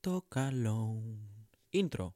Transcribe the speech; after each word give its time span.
Το 0.00 0.24
καλό. 0.28 1.02
Intro. 1.72 2.12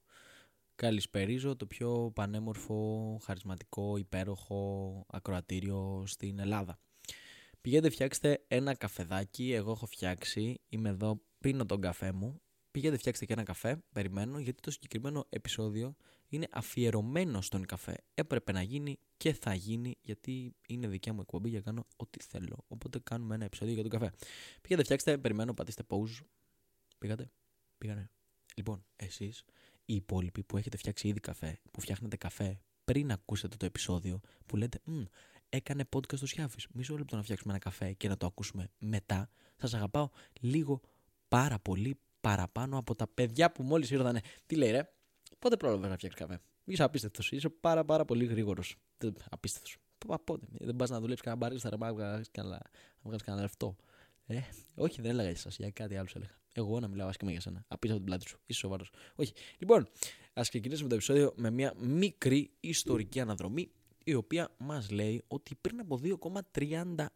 Καλησπερίζω 0.75 1.57
το 1.57 1.67
πιο 1.67 2.11
πανέμορφο, 2.15 3.19
χαρισματικό, 3.23 3.97
υπέροχο 3.97 5.05
ακροατήριο 5.09 6.05
στην 6.07 6.39
Ελλάδα. 6.39 6.79
Πηγαίνετε 7.61 7.91
φτιάξτε 7.91 8.45
ένα 8.49 8.75
καφεδάκι, 8.75 9.53
εγώ 9.53 9.71
έχω 9.71 9.87
φτιάξει, 9.87 10.61
είμαι 10.69 10.89
εδώ, 10.89 11.21
πίνω 11.39 11.67
τον 11.67 11.81
καφέ 11.81 12.13
μου. 12.13 12.41
Πηγαίνετε 12.77 13.01
φτιάξτε 13.01 13.25
και 13.25 13.33
ένα 13.33 13.43
καφέ, 13.43 13.83
περιμένω, 13.93 14.39
γιατί 14.39 14.61
το 14.61 14.71
συγκεκριμένο 14.71 15.27
επεισόδιο 15.29 15.97
είναι 16.29 16.47
αφιερωμένο 16.51 17.41
στον 17.41 17.67
καφέ. 17.67 17.97
Έπρεπε 18.15 18.53
να 18.53 18.63
γίνει 18.63 18.99
και 19.17 19.33
θα 19.33 19.55
γίνει, 19.55 19.99
γιατί 20.01 20.57
είναι 20.67 20.89
δικιά 20.89 21.13
μου 21.13 21.21
εκπομπή 21.21 21.49
για 21.49 21.59
να 21.59 21.65
κάνω 21.65 21.87
ό,τι 21.97 22.23
θέλω. 22.23 22.65
Οπότε 22.69 22.99
κάνουμε 22.99 23.35
ένα 23.35 23.45
επεισόδιο 23.45 23.75
για 23.75 23.83
τον 23.83 23.91
καφέ. 23.91 24.13
Πήγατε, 24.61 24.83
φτιάξτε, 24.85 25.19
περιμένω, 25.19 25.55
πατήστε 25.55 25.83
pause. 25.89 26.25
Πήγατε, 26.99 27.31
πήγανε. 27.79 28.11
Λοιπόν, 28.57 28.85
εσείς, 28.97 29.45
οι 29.85 29.95
υπόλοιποι 29.95 30.43
που 30.43 30.57
έχετε 30.57 30.77
φτιάξει 30.77 31.09
ήδη 31.09 31.21
καφέ, 31.21 31.61
που 31.71 31.81
φτιάχνετε 31.81 32.17
καφέ 32.17 32.61
πριν 32.85 33.13
ακούσετε 33.13 33.57
το 33.57 33.67
επεισόδιο, 33.67 34.21
που 34.47 34.57
λέτε, 34.57 34.81
Μ, 34.85 35.03
έκανε 35.49 35.89
podcast 35.97 36.23
ο 36.23 36.27
Σιάφης. 36.27 36.67
Μισό 36.73 36.99
λεπτό 36.99 37.17
να 37.17 37.23
φτιάξουμε 37.23 37.53
ένα 37.53 37.63
καφέ 37.63 37.93
και 37.93 38.09
να 38.09 38.17
το 38.17 38.27
ακούσουμε 38.27 38.71
μετά. 38.79 39.31
Σας 39.57 39.75
αγαπάω 39.75 40.11
λίγο 40.41 40.81
πάρα 41.29 41.59
πολύ 41.59 41.99
παραπάνω 42.27 42.79
από 42.79 42.95
τα 42.95 43.07
παιδιά 43.07 43.53
που 43.53 43.63
μόλις 43.63 43.91
ήρθανε. 43.91 44.21
Τι 44.47 44.57
λέει, 44.57 44.71
ρε, 44.71 44.89
πότε 45.39 45.57
πρόλαβες 45.57 45.91
να 45.91 45.97
φτιάξεις 45.97 46.21
καφέ; 46.21 46.41
Είσαι 46.65 46.83
απίστευτος. 46.83 47.33
Είσαι 47.33 47.49
πάρα, 47.49 47.85
πάρα 47.85 48.05
πολύ 48.05 48.25
γρήγορος. 48.25 48.77
Απίστευτος. 49.31 49.77
Πότε; 50.25 50.47
Δεν 50.51 50.77
πας 50.77 50.91
να 50.91 51.01
δουλέψεις 51.01 51.25
κανένα 51.25 51.47
μπαρίστα, 51.47 51.71
ρε, 51.71 51.77
να 51.77 51.93
βγάλεις 51.93 53.23
κανένα 53.23 53.43
λεφτό. 53.43 53.77
Ε, 54.27 54.41
όχι, 54.75 55.01
δεν 55.01 55.11
έλεγα 55.11 55.29
για 55.29 55.39
εσάς, 55.39 55.57
για 55.57 55.71
κάτι 55.71 55.97
άλλο 55.97 56.09
έλεγα. 56.15 56.31
Εγώ 56.55 56.81
να 56.81 56.89
μιλάω 56.89 57.09
άσχημα 57.09 57.31
για 57.31 57.41
σένα. 57.41 57.65
Απίστευτος 57.69 57.97
την 57.97 58.05
πλάτη 58.05 58.29
σου. 58.29 58.39
Είσαι 58.47 58.59
σοβαρός. 58.59 58.91
Όχι. 59.15 59.33
Λοιπόν, 59.59 59.89
ας 60.33 60.49
ξεκινήσουμε 60.49 60.89
το 60.89 60.95
επεισόδιο 60.95 61.33
με 61.37 61.51
μια 61.51 61.75
μικρή 61.77 62.51
ιστορική 62.61 63.21
αναδρομή 63.21 63.71
η 64.05 64.15
οποία 64.15 64.51
μας 64.59 64.91
λέει 64.91 65.23
ότι 65.29 65.55
πριν 65.61 65.81
από 65.81 66.01
2,31 66.03 67.07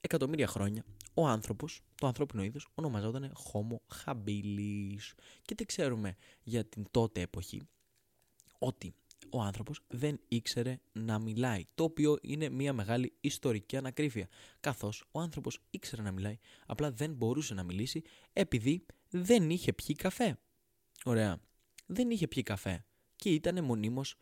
εκατομμύρια 0.00 0.46
χρόνια 0.46 0.84
ο 1.18 1.26
άνθρωπος, 1.26 1.80
το 1.94 2.06
ανθρώπινο 2.06 2.42
είδος, 2.42 2.68
ονομαζόταν 2.74 3.32
Homo 3.52 3.76
habilis. 4.04 5.14
Και 5.42 5.54
τι 5.54 5.64
ξέρουμε 5.64 6.16
για 6.42 6.64
την 6.64 6.86
τότε 6.90 7.20
εποχή, 7.20 7.62
ότι 8.58 8.94
ο 9.30 9.40
άνθρωπος 9.40 9.80
δεν 9.88 10.20
ήξερε 10.28 10.80
να 10.92 11.18
μιλάει, 11.18 11.64
το 11.74 11.84
οποίο 11.84 12.18
είναι 12.22 12.48
μια 12.48 12.72
μεγάλη 12.72 13.12
ιστορική 13.20 13.76
ανακρίβεια. 13.76 14.28
Καθώς 14.60 15.04
ο 15.10 15.20
άνθρωπος 15.20 15.60
ήξερε 15.70 16.02
να 16.02 16.12
μιλάει, 16.12 16.38
απλά 16.66 16.92
δεν 16.92 17.12
μπορούσε 17.12 17.54
να 17.54 17.62
μιλήσει 17.62 18.02
επειδή 18.32 18.86
δεν 19.10 19.50
είχε 19.50 19.72
πιει 19.72 19.96
καφέ. 19.96 20.38
Ωραία. 21.04 21.40
Δεν 21.86 22.10
είχε 22.10 22.28
πιει 22.28 22.42
καφέ 22.42 22.84
και 23.16 23.30
ήταν 23.30 23.64
μονίμως 23.64 24.16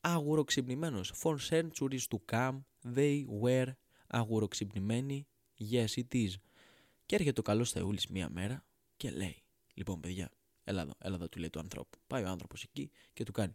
αγουροξυπνημένος. 0.00 1.12
For 1.22 1.36
centuries 1.50 2.06
to 2.10 2.18
come, 2.30 2.60
they 2.94 3.24
were 3.42 3.72
αγουροξυπνημένοι 4.06 5.26
Yes, 5.58 5.86
it 5.86 6.14
is. 6.14 6.30
Και 7.06 7.14
έρχεται 7.14 7.40
ο 7.40 7.42
καλός 7.42 7.70
Θεούλης 7.70 8.06
μία 8.06 8.28
μέρα 8.30 8.64
και 8.96 9.10
λέει: 9.10 9.42
Λοιπόν, 9.74 10.00
παιδιά, 10.00 10.30
έλα 10.64 10.82
εδώ, 10.82 10.92
έλα 10.98 11.14
εδώ, 11.14 11.28
του 11.28 11.38
λέει 11.38 11.50
του 11.50 11.58
ανθρώπου. 11.58 11.98
Πάει 12.06 12.22
ο 12.22 12.28
άνθρωπος 12.28 12.62
εκεί 12.62 12.90
και 13.12 13.24
του 13.24 13.32
κάνει. 13.32 13.54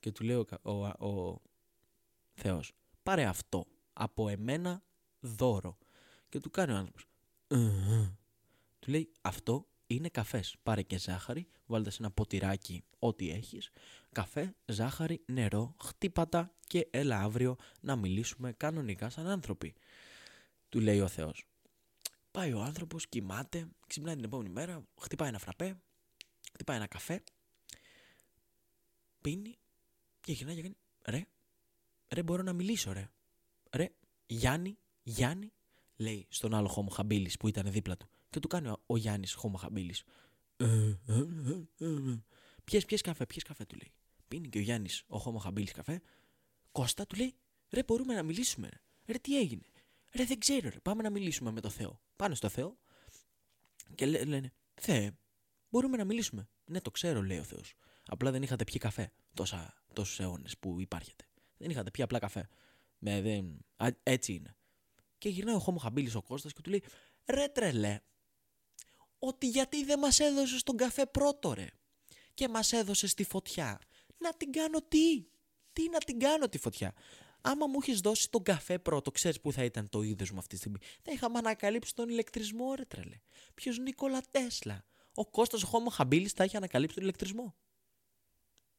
Και 0.00 0.12
του 0.12 0.24
λέει 0.24 0.36
ο, 0.36 0.46
ο, 0.62 1.06
ο 1.08 1.40
Θεός: 2.34 2.72
Πάρε 3.02 3.24
αυτό 3.24 3.66
από 3.92 4.28
εμένα 4.28 4.82
δώρο. 5.20 5.78
Και 6.28 6.40
του 6.40 6.50
κάνει 6.50 6.72
ο 6.72 6.76
άνθρωπος. 6.76 7.06
Του 8.78 8.90
λέει: 8.90 9.10
Αυτό 9.20 9.66
είναι 9.86 10.08
καφές. 10.08 10.56
Πάρε 10.62 10.82
και 10.82 10.98
ζάχαρη, 10.98 11.46
βάλτε 11.66 11.90
σε 11.90 11.96
ένα 12.00 12.10
ποτηράκι 12.10 12.84
ό,τι 12.98 13.30
έχεις. 13.30 13.70
Καφέ, 14.12 14.54
ζάχαρη, 14.66 15.22
νερό, 15.26 15.74
χτύπατα 15.82 16.54
και 16.66 16.88
έλα 16.90 17.20
αύριο 17.20 17.56
να 17.80 17.96
μιλήσουμε 17.96 18.52
κανονικά 18.52 19.10
σαν 19.10 19.26
άνθρωποι 19.26 19.74
του 20.74 20.80
λέει 20.80 21.00
ο 21.00 21.08
Θεός. 21.08 21.44
Πάει 22.30 22.52
ο 22.52 22.62
άνθρωπος, 22.62 23.08
κοιμάται, 23.08 23.68
ξυπνάει 23.86 24.14
την 24.14 24.24
επόμενη 24.24 24.48
μέρα, 24.48 24.84
χτυπάει 25.00 25.28
ένα 25.28 25.38
φραπέ, 25.38 25.76
χτυπάει 26.52 26.76
ένα 26.76 26.86
καφέ, 26.86 27.22
πίνει 29.20 29.58
και 30.20 30.32
γυρνάει 30.32 30.54
και 30.54 30.62
κάνει 30.62 30.76
ρε, 31.04 31.26
ρε 32.08 32.22
μπορώ 32.22 32.42
να 32.42 32.52
μιλήσω 32.52 32.92
ρε, 32.92 33.10
ρε, 33.70 33.88
Γιάννη, 34.26 34.78
Γιάννη, 35.02 35.52
λέει 35.96 36.26
στον 36.28 36.54
άλλο 36.54 36.68
χώμο 36.68 36.90
χαμπίλης 36.90 37.36
που 37.36 37.48
ήταν 37.48 37.72
δίπλα 37.72 37.96
του 37.96 38.08
και 38.30 38.40
του 38.40 38.48
κάνει 38.48 38.68
ο, 38.68 38.82
ο 38.86 38.96
Γιάννης 38.96 39.34
χώμο 39.34 39.56
χαμπίλης. 39.56 40.02
Πιες, 42.64 42.84
πιες 42.84 43.00
καφέ, 43.00 43.26
πιες 43.26 43.42
καφέ 43.42 43.64
του 43.64 43.76
λέει. 43.76 43.92
Πίνει 44.28 44.48
και 44.48 44.58
ο 44.58 44.60
Γιάννης 44.60 45.02
ο 45.06 45.18
χώμο 45.18 45.38
χαμπίλης 45.38 45.72
καφέ. 45.72 46.00
Κώστα 46.72 47.06
του 47.06 47.16
λέει, 47.16 47.34
ρε 47.70 47.82
μπορούμε 47.82 48.14
να 48.14 48.22
μιλήσουμε 48.22 48.68
ρε. 48.68 48.80
Ρε 49.06 49.18
τι 49.18 49.38
έγινε. 49.38 49.68
Ρε 50.14 50.24
δεν 50.24 50.38
ξέρω, 50.38 50.68
ρε, 50.68 50.80
πάμε 50.80 51.02
να 51.02 51.10
μιλήσουμε 51.10 51.50
με 51.50 51.60
το 51.60 51.68
Θεό. 51.68 52.00
Πάνε 52.16 52.34
στο 52.34 52.48
Θεό 52.48 52.78
και 53.94 54.06
λένε, 54.06 54.52
Θεέ, 54.74 55.10
μπορούμε 55.68 55.96
να 55.96 56.04
μιλήσουμε. 56.04 56.48
Ναι, 56.64 56.80
το 56.80 56.90
ξέρω, 56.90 57.22
λέει 57.22 57.38
ο 57.38 57.42
Θεός. 57.42 57.74
Απλά 58.06 58.30
δεν 58.30 58.42
είχατε 58.42 58.64
πιει 58.64 58.78
καφέ 58.78 59.12
τόσα, 59.34 59.74
τόσους 59.92 60.20
αιώνες 60.20 60.58
που 60.58 60.80
υπάρχετε. 60.80 61.24
Δεν 61.56 61.70
είχατε 61.70 61.90
πιει 61.90 62.04
απλά 62.04 62.18
καφέ. 62.18 62.48
Με, 62.98 63.20
δεν... 63.20 63.64
Α, 63.76 63.88
έτσι 64.02 64.32
είναι. 64.32 64.56
Και 65.18 65.28
γυρνάει 65.28 65.54
ο 65.54 65.58
Χόμο 65.58 65.78
Χαμπίλης 65.78 66.14
ο 66.14 66.22
Κώστας 66.22 66.52
και 66.52 66.60
του 66.60 66.70
λέει, 66.70 66.82
ρε 67.26 67.48
τρελέ, 67.48 68.00
ότι 69.18 69.48
γιατί 69.48 69.84
δεν 69.84 69.98
μας 69.98 70.20
έδωσες 70.20 70.62
τον 70.62 70.76
καφέ 70.76 71.06
πρώτο 71.06 71.52
ρε 71.52 71.66
και 72.34 72.48
μας 72.48 72.72
έδωσες 72.72 73.14
τη 73.14 73.24
φωτιά. 73.24 73.80
Να 74.18 74.34
την 74.34 74.52
κάνω 74.52 74.82
τι, 74.82 75.26
τι 75.72 75.88
να 75.88 75.98
την 75.98 76.18
κάνω 76.18 76.48
τη 76.48 76.58
φωτιά; 76.58 76.94
Άμα 77.44 77.66
μου 77.66 77.78
έχεις 77.82 78.00
δώσει 78.00 78.30
τον 78.30 78.42
καφέ 78.42 78.78
πρώτο, 78.78 79.10
ξέρεις 79.10 79.40
που 79.40 79.52
θα 79.52 79.64
ήταν 79.64 79.88
το 79.88 80.02
είδος 80.02 80.30
μου 80.30 80.38
αυτή 80.38 80.54
τη 80.54 80.56
στιγμή. 80.56 80.78
Θα 81.02 81.12
είχαμε 81.12 81.38
ανακαλύψει 81.38 81.94
τον 81.94 82.08
ηλεκτρισμό, 82.08 82.74
ρε 82.74 82.84
τρελέ. 82.84 83.20
Ποιος 83.54 83.78
Νίκολα 83.78 84.22
Τέσλα. 84.30 84.84
Ο 85.14 85.26
Κώστας 85.26 85.62
ο 85.62 85.66
Χόμο 85.66 85.90
Χαμπίλης 85.90 86.32
θα 86.32 86.44
έχει 86.44 86.56
ανακαλύψει 86.56 86.94
τον 86.94 87.04
ηλεκτρισμό. 87.04 87.54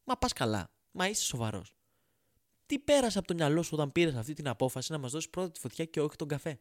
Μα 0.04 0.18
πας 0.18 0.34
καλά. 0.34 0.72
Μα 0.92 1.08
είσαι 1.08 1.24
σοβαρός. 1.24 1.76
Τι 2.66 2.80
πέρασε 2.80 3.18
από 3.18 3.28
το 3.28 3.34
μυαλό 3.34 3.62
σου 3.62 3.70
όταν 3.74 3.92
πήρες 3.92 4.16
αυτή 4.16 4.34
την 4.34 4.48
απόφαση 4.48 4.92
να 4.92 4.98
μας 4.98 5.12
δώσεις 5.12 5.30
πρώτα 5.30 5.52
τη 5.52 5.60
φωτιά 5.60 5.86
και 5.86 6.02
όχι 6.02 6.16
τον 6.16 6.28
καφέ; 6.28 6.60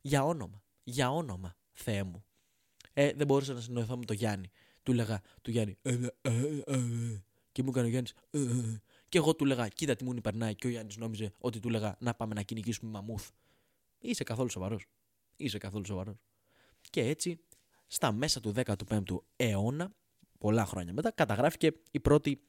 Για 0.00 0.24
όνομα. 0.24 0.62
Για 0.84 1.10
όνομα, 1.10 1.56
Θεέ 1.72 2.02
μου. 2.02 2.24
Ε, 2.92 3.12
δεν 3.12 3.26
μπορούσα 3.26 3.52
να 3.52 3.60
συνοηθώ 3.60 3.96
με 3.96 4.04
τον 4.04 4.16
Γιάννη. 4.16 4.50
Του 4.82 4.92
λέγα 4.92 5.20
του 5.42 5.50
Γιάννη. 5.50 5.78
«Ε, 5.82 6.06
ε, 6.20 6.62
ε, 6.66 7.22
και 7.52 7.62
μου 7.62 7.70
έκανε 7.70 7.86
ο 7.86 7.90
Γιάννης. 7.90 8.14
Και 9.08 9.18
εγώ 9.18 9.34
του 9.34 9.44
λέγα, 9.44 9.68
κοίτα 9.68 9.96
τι 9.96 10.04
μου 10.04 10.14
περνάει. 10.14 10.54
Και 10.54 10.66
ο 10.66 10.70
Γιάννης 10.70 10.96
νόμιζε 10.96 11.32
ότι 11.38 11.60
του 11.60 11.68
λέγα 11.68 11.96
να 12.00 12.14
πάμε 12.14 12.34
να 12.34 12.42
κυνηγήσουμε 12.42 12.90
μαμούθ. 12.90 13.30
Είσαι 13.98 14.24
καθόλου 14.24 14.50
σοβαρός. 14.50 14.86
Είσαι 15.36 15.58
καθόλου 15.58 15.84
σοβαρός. 15.86 16.16
Και 16.90 17.00
έτσι, 17.00 17.40
στα 17.86 18.12
μέσα 18.12 18.40
του 18.40 18.52
15ου 18.56 19.18
αιώνα, 19.36 19.94
πολλά 20.38 20.64
χρόνια 20.64 20.92
μετά, 20.92 21.10
καταγράφηκε 21.10 21.72
η 21.90 22.00
πρώτη 22.00 22.42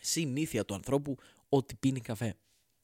συνήθεια 0.00 0.64
του 0.64 0.74
ανθρώπου 0.74 1.16
ότι 1.48 1.74
πίνει 1.74 2.00
καφέ. 2.00 2.36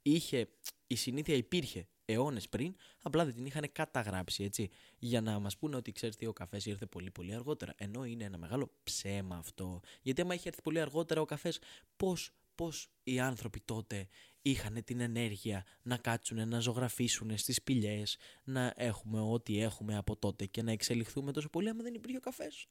Είχε, 0.03 0.49
η 0.87 0.95
συνήθεια 0.95 1.35
υπήρχε 1.35 1.89
αιώνες 2.05 2.49
πριν, 2.49 2.75
απλά 3.03 3.25
δεν 3.25 3.35
την 3.35 3.47
είχαν 3.47 3.65
καταγράψει, 3.73 4.45
έτσι. 4.45 4.71
Για 4.99 5.21
να 5.21 5.39
μας 5.39 5.57
πούνε 5.57 5.77
ότι 5.77 5.93
ξέρεις 5.93 6.17
τι, 6.17 6.27
ο 6.27 6.33
καφές 6.33 6.67
ήρθε 6.67 6.87
πολύ 6.87 7.11
πολύ 7.11 7.35
αργότερα. 7.35 7.75
Ενώ 7.77 8.05
είναι 8.05 8.25
ένα 8.25 8.39
μεγάλο 8.39 8.71
ψέμα 8.83 9.37
αυτό. 9.37 9.81
Γιατί 10.03 10.21
άμα 10.21 10.35
είχε 10.35 10.49
έρθει 10.49 10.63
πολύ 10.63 10.81
αργότερα 10.81 11.21
ο 11.21 11.25
καφές, 11.25 11.59
πώς 11.97 12.31
πώς 12.59 12.91
οι 13.03 13.21
άνθρωποι 13.21 13.61
τότε 13.61 14.09
είχαν 14.43 14.85
την 14.85 15.01
ενέργεια 15.01 15.65
να 15.83 15.97
κάτσουν, 15.97 16.49
να 16.49 16.61
ζωγραφίσουν 16.61 17.39
στις 17.39 17.57
σπηλιές, 17.57 18.17
να 18.45 18.73
έχουμε 18.77 19.21
ό,τι 19.21 19.61
έχουμε 19.61 19.97
από 19.97 20.17
τότε 20.17 20.47
και 20.47 20.63
να 20.63 20.73
εξελιχθούμε 20.73 21.33
τόσο 21.33 21.49
πολύ 21.49 21.69
άμα 21.69 21.83
δεν 21.83 21.95
υπήρχε 21.95 22.17
ο 22.17 22.21
καφές. 22.21 22.67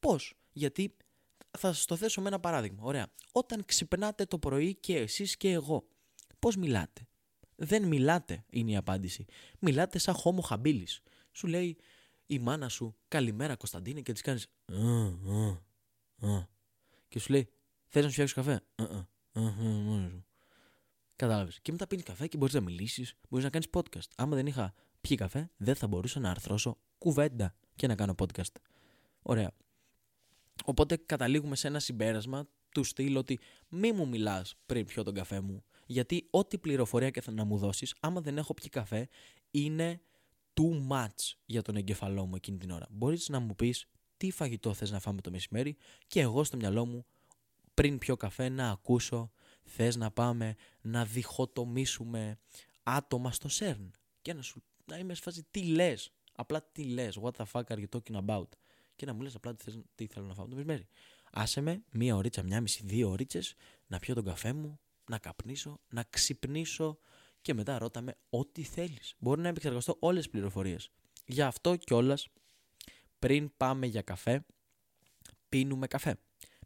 Πώς, 0.00 0.34
γιατί 0.52 0.96
θα 1.58 1.72
σας 1.72 1.84
το 1.84 1.96
θέσω 1.96 2.20
με 2.20 2.28
ένα 2.28 2.40
παράδειγμα. 2.40 2.82
Ωραία. 2.82 3.06
Όταν 3.32 3.64
ξυπνάτε 3.64 4.24
το 4.24 4.38
πρωί 4.38 4.74
και 4.74 4.96
εσείς 4.96 5.36
και 5.36 5.50
εγώ, 5.50 5.88
πώς 6.38 6.56
μιλάτε; 6.56 7.08
Δεν 7.56 7.86
μιλάτε 7.86 8.44
είναι 8.50 8.70
η 8.70 8.76
απάντηση. 8.76 9.24
Μιλάτε 9.58 9.98
σαν 9.98 10.14
χώμο 10.14 10.40
χαμπίλης. 10.40 11.00
Σου 11.32 11.46
λέει 11.46 11.76
η 12.26 12.38
μάνα 12.38 12.68
σου 12.68 12.96
καλημέρα 13.08 13.56
Κωνσταντίνε 13.56 14.00
και 14.00 14.12
της 14.12 14.22
κάνεις 14.22 14.46
και 17.08 17.18
σου 17.18 17.32
λέει 17.32 17.48
θες 17.86 18.02
να 18.02 18.08
σου 18.08 18.12
φτιάξω 18.12 18.34
καφέ; 18.34 18.64
Κατάλαβες. 21.16 21.60
Και 21.62 21.72
μετά 21.72 21.86
πίνεις 21.86 22.04
καφέ 22.04 22.26
και 22.26 22.36
μπορείς 22.36 22.54
να 22.54 22.60
μιλήσεις, 22.60 23.14
μπορείς 23.28 23.44
να 23.44 23.50
κάνεις 23.50 23.68
podcast. 23.72 24.08
Άμα 24.16 24.36
δεν 24.36 24.46
είχα 24.46 24.74
πιει 25.00 25.16
καφέ, 25.16 25.50
δεν 25.56 25.74
θα 25.74 25.86
μπορούσα 25.86 26.20
να 26.20 26.30
αρθρώσω 26.30 26.78
κουβέντα 26.98 27.54
και 27.76 27.86
να 27.86 27.94
κάνω 27.94 28.14
podcast. 28.18 28.52
Ωραία. 29.22 29.50
Οπότε 30.64 30.96
καταλήγουμε 30.96 31.56
σε 31.56 31.66
ένα 31.66 31.78
συμπέρασμα 31.78 32.48
του 32.70 32.84
στυλ 32.84 33.16
ότι 33.16 33.38
μη 33.68 33.92
μου 33.92 34.08
μιλάς 34.08 34.54
πριν 34.66 34.86
πιω 34.86 35.02
τον 35.02 35.14
καφέ 35.14 35.40
μου. 35.40 35.64
Γιατί 35.86 36.26
ό,τι 36.30 36.58
πληροφορία 36.58 37.10
και 37.10 37.20
θα 37.20 37.30
να 37.30 37.44
μου 37.44 37.58
δώσεις, 37.58 37.94
άμα 38.00 38.20
δεν 38.20 38.38
έχω 38.38 38.54
πιει 38.54 38.68
καφέ, 38.68 39.08
είναι 39.50 40.00
too 40.54 40.88
much 40.90 41.34
για 41.46 41.62
τον 41.62 41.76
εγκεφαλό 41.76 42.26
μου 42.26 42.36
εκείνη 42.36 42.58
την 42.58 42.70
ώρα. 42.70 42.86
Μπορείς 42.90 43.28
να 43.28 43.40
μου 43.40 43.54
πεις 43.54 43.86
τι 44.16 44.30
φαγητό 44.30 44.74
θες 44.74 44.90
να 44.90 45.00
φάμε 45.00 45.20
το 45.20 45.30
μεσημέρι 45.30 45.76
και 46.06 46.20
εγώ 46.20 46.44
στο 46.44 46.56
μυαλό 46.56 46.86
μου 46.86 47.06
πριν 47.76 47.98
πιω 47.98 48.16
καφέ 48.16 48.48
να 48.48 48.70
ακούσω 48.70 49.32
θες 49.64 49.96
να 49.96 50.10
πάμε 50.10 50.54
να 50.80 51.04
διχοτομήσουμε 51.04 52.38
άτομα 52.82 53.32
στο 53.32 53.48
CERN 53.52 53.90
και 54.22 54.32
να, 54.34 54.42
σου, 54.42 54.62
να 54.84 54.98
είμαι 54.98 55.14
σε 55.14 55.22
φάση 55.22 55.46
τι 55.50 55.62
λες, 55.62 56.12
απλά 56.32 56.68
τι 56.72 56.84
λες, 56.84 57.18
what 57.22 57.30
the 57.30 57.44
fuck 57.52 57.62
are 57.64 57.78
you 57.78 57.88
talking 57.96 58.24
about; 58.26 58.48
Και 58.96 59.06
να 59.06 59.12
μου 59.12 59.20
λες 59.20 59.34
απλά 59.34 59.54
τι, 59.54 59.64
θες, 59.64 59.80
τι 59.94 60.06
θέλω 60.06 60.26
να 60.26 60.34
φάω 60.34 60.48
το 60.48 60.54
μεσημέρι. 60.54 60.86
Άσε 61.32 61.60
με 61.60 61.82
μία 61.90 62.16
ωρίτσα, 62.16 62.42
μία 62.42 62.60
μισή, 62.60 62.82
δύο 62.84 63.10
ωρίτσες 63.10 63.54
να 63.86 63.98
πιω 63.98 64.14
τον 64.14 64.24
καφέ 64.24 64.52
μου, 64.52 64.80
να 65.10 65.18
καπνίσω, 65.18 65.80
να 65.88 66.02
ξυπνήσω 66.10 66.98
και 67.40 67.54
μετά 67.54 67.78
ρώτα 67.78 68.00
με 68.00 68.16
ό,τι 68.30 68.62
θέλεις. 68.62 69.14
Μπορεί 69.18 69.40
να 69.40 69.48
επεξεργαστώ 69.48 69.96
όλες 69.98 70.22
τις 70.22 70.30
πληροφορίες. 70.30 70.90
Γι' 71.26 71.42
αυτό 71.42 71.76
κιόλας 71.76 72.28
πριν 73.18 73.56
πάμε 73.56 73.86
για 73.86 74.02
καφέ, 74.02 74.44
πίνουμε 75.48 75.86
καφέ. 75.86 76.18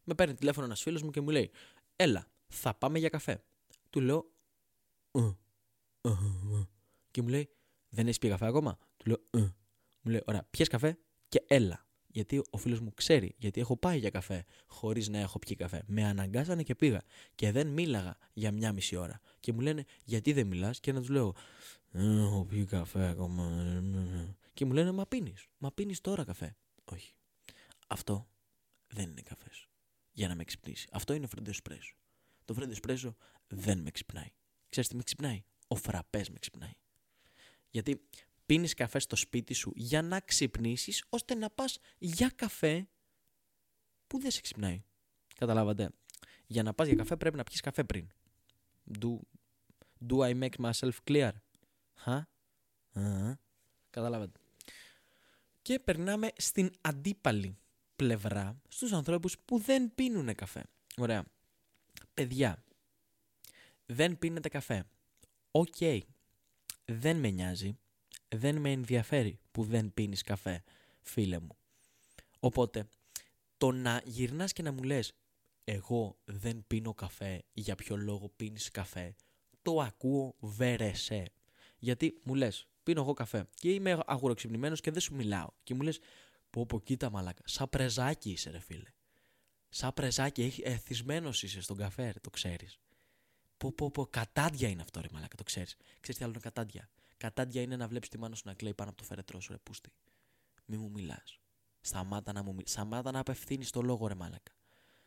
Με 0.05 0.15
παίρνει 0.15 0.35
τηλέφωνο 0.35 0.67
ένας 0.67 0.83
φίλος 0.83 1.03
μου 1.03 1.11
και 1.11 1.21
μου 1.21 1.29
λέει: 1.29 1.51
Έλα, 1.97 2.27
θα 2.49 2.75
πάμε 2.75 2.99
για 2.99 3.09
καφέ. 3.09 3.43
Του 3.91 4.01
λέω: 4.01 4.31
«Ε, 5.11 5.21
ε, 6.01 6.09
ε, 6.09 6.13
Και 7.11 7.23
μου 7.23 7.29
λέει: 7.29 7.51
Δεν 7.89 8.05
έχεις 8.07 8.19
πει 8.19 8.29
καφέ 8.29 8.47
ακόμα. 8.47 8.79
Του 8.97 9.07
λέω: 9.07 9.51
Μου 10.03 10.11
λέει: 10.11 10.23
Ωραία, 10.27 10.47
πιες 10.51 10.69
καφέ 10.69 10.99
και 11.29 11.45
έλα. 11.47 11.85
Γιατί 12.13 12.43
ο 12.51 12.57
φίλος 12.57 12.81
μου 12.81 12.95
ξέρει, 12.95 13.35
γιατί 13.39 13.61
έχω 13.61 13.77
πάει 13.77 13.99
για 13.99 14.11
καφέ 14.11 14.45
χωρίς 14.67 15.09
να 15.09 15.19
έχω 15.19 15.39
πιει 15.39 15.57
καφέ. 15.57 15.83
Με 15.87 16.05
αναγκάσανε 16.05 16.63
και 16.63 16.75
πήγα. 16.75 17.03
Και 17.35 17.53
δεν 17.53 17.67
μίλαγα 17.67 18.17
για 18.33 18.53
μια 18.53 18.73
μισή 18.73 18.97
ώρα. 18.97 19.21
Και 19.41 19.53
μου 19.53 19.61
λένε, 19.61 19.85
Γιατί 20.05 20.33
δεν 20.33 20.47
μιλάς, 20.47 20.81
και 20.81 20.93
να 20.93 21.01
τους 21.01 21.09
λέω, 21.09 21.35
Έχω 21.93 22.45
πιει 22.49 22.65
καφέ 22.65 23.09
ακόμα. 23.09 23.53
Και 24.55 24.65
μου 24.65 24.73
λένε, 24.73 24.93
Μα 24.93 25.07
πίνεις. 25.07 25.47
Μα 25.59 25.73
πίνεις 25.73 26.01
τώρα 26.01 26.25
καφέ. 26.25 26.57
Όχι. 26.85 27.15
Αυτό 27.87 28.29
δεν 28.87 29.11
είναι 29.11 29.23
καφές. 29.23 29.69
Για 30.21 30.29
να 30.29 30.35
με 30.35 30.45
ξυπνήσει. 30.45 30.89
Αυτό 30.93 31.13
είναι 31.13 31.27
φρέντο 31.27 31.51
εσπρέσο. 31.51 31.95
Το 32.45 32.55
φρέντο 32.55 32.71
εσπρέσο 32.71 33.17
δεν 33.49 33.79
με 33.79 33.91
ξυπνάει. 33.91 34.33
Ξέρετε 34.69 34.93
τι 34.93 34.97
με 34.97 35.03
ξυπνάει; 35.03 35.45
Ο 35.69 35.75
φραπές 35.75 36.31
με 36.31 36.39
ξυπνάει. 36.39 36.73
Γιατί 37.71 38.09
πίνεις 38.47 38.75
καφέ 38.75 38.99
στο 38.99 39.17
σπίτι 39.17 39.55
σου 39.55 39.73
για 39.75 40.03
να 40.03 40.21
ξυπνήσεις 40.21 41.05
ώστε 41.09 41.35
να 41.35 41.51
πας 41.51 41.79
για 41.99 42.31
καφέ 42.35 42.89
που 44.07 44.19
δεν 44.19 44.31
σε 44.31 44.41
ξυπνάει. 44.41 44.83
Καταλάβατε. 45.35 45.91
Για 46.47 46.63
να 46.63 46.75
πας 46.75 46.87
για 46.87 46.97
καφέ 46.97 47.17
πρέπει 47.17 47.37
να 47.37 47.43
πιεις 47.43 47.61
καφέ 47.61 47.85
πριν. 47.85 48.09
Do, 49.01 49.19
do 50.09 50.17
I 50.17 50.41
make 50.41 50.71
myself 50.71 50.95
clear? 51.05 51.33
Χα; 51.95 52.27
Καταλάβατε. 53.91 54.39
Και 55.63 55.79
περνάμε 55.79 56.31
στην 56.37 56.71
αντίπαλη 56.81 57.59
πλευρά 58.01 58.61
στους 58.69 58.93
ανθρώπους 58.93 59.39
που 59.45 59.59
δεν 59.59 59.95
πίνουν 59.95 60.35
καφέ. 60.35 60.65
Ωραία. 60.97 61.25
Παιδιά, 62.15 62.65
δεν 63.87 64.19
πίνετε 64.19 64.49
καφέ. 64.49 64.85
Οκ. 65.51 65.77
Δεν 66.85 67.17
με 67.17 67.31
νοιάζει 67.31 67.79
δεν 68.29 68.57
με 68.57 68.71
ενδιαφέρει 68.71 69.39
που 69.51 69.65
δεν 69.65 69.95
πίνεις 69.95 70.23
καφέ, 70.23 70.63
φίλε 71.01 71.39
μου. 71.39 71.57
Οπότε, 72.41 72.89
το 73.57 73.73
να 73.73 74.03
γυρνάς 74.05 74.53
και 74.53 74.63
να 74.63 74.73
μου 74.73 74.83
λες 74.83 75.13
εγώ 75.65 76.19
δεν 76.25 76.65
πίνω 76.67 76.95
καφέ, 76.95 77.43
για 77.53 77.75
ποιο 77.75 77.97
λόγο 77.97 78.33
πίνεις 78.37 78.71
καφέ, 78.71 79.15
το 79.63 79.81
ακούω 79.81 80.35
βερεσέ. 80.39 81.25
Γιατί 81.79 82.21
μου 82.23 82.35
λες, 82.35 82.67
πίνω 82.83 83.01
εγώ 83.01 83.13
καφέ 83.13 83.49
και 83.55 83.73
είμαι 83.73 83.99
αγουροξυπνημένος 84.07 84.81
και 84.81 84.91
δεν 84.91 85.01
σου 85.01 85.15
μιλάω. 85.15 85.49
Και 85.63 85.75
μου 85.75 85.83
λες, 85.83 85.99
πω 86.51 86.67
πω 86.67 86.81
κοίτα 86.81 87.11
μαλάκα, 87.11 87.43
σαν 87.45 87.69
πρεζάκι 87.69 88.31
είσαι 88.31 88.51
ρε 88.51 88.59
φίλε. 88.59 88.91
Σαν 89.69 89.93
πρεζάκι, 89.95 90.61
εθισμένος 90.65 91.43
είσαι 91.43 91.61
στον 91.61 91.77
καφέ, 91.77 92.15
το 92.21 92.31
ξέρεις. 92.31 92.79
Πω 93.57 93.73
πω 93.73 93.91
πω, 93.91 94.07
κατάντια 94.07 94.69
είναι 94.69 94.83
αυτό 94.83 95.01
ρε 95.01 95.09
μαλάκα, 95.13 95.37
το 95.37 95.43
ξέρεις. 95.43 95.77
Ξέρεις 96.01 96.17
τι 96.17 96.25
άλλο 96.25 96.33
είναι 96.33 96.43
κατάντια; 96.43 96.91
Κατάντια 97.17 97.63
είναι 97.63 97.77
να 97.77 97.89
βλέπεις 97.89 98.09
τη 98.09 98.19
μάνα 98.19 98.35
σου 98.35 98.43
να 98.47 98.55
κλαίει 98.55 98.75
πάνω 98.75 98.91
από 98.91 98.99
το 98.99 99.05
φερετρό 99.05 99.41
σου, 99.41 99.53
ρε 99.53 99.59
πούστη. 99.59 99.93
Μη 100.65 100.77
μου 100.77 100.91
μιλάς. 100.91 101.41
Σταμάτα 101.81 102.33
να 102.33 102.43
μου 102.43 102.53
μιλά. 102.53 102.67
Σταμάτα 102.67 103.11
να 103.11 103.19
απευθύνεις 103.19 103.71
το 103.71 103.83
λόγο, 103.83 104.07
ρε 104.07 104.15
μάλακα. 104.15 104.53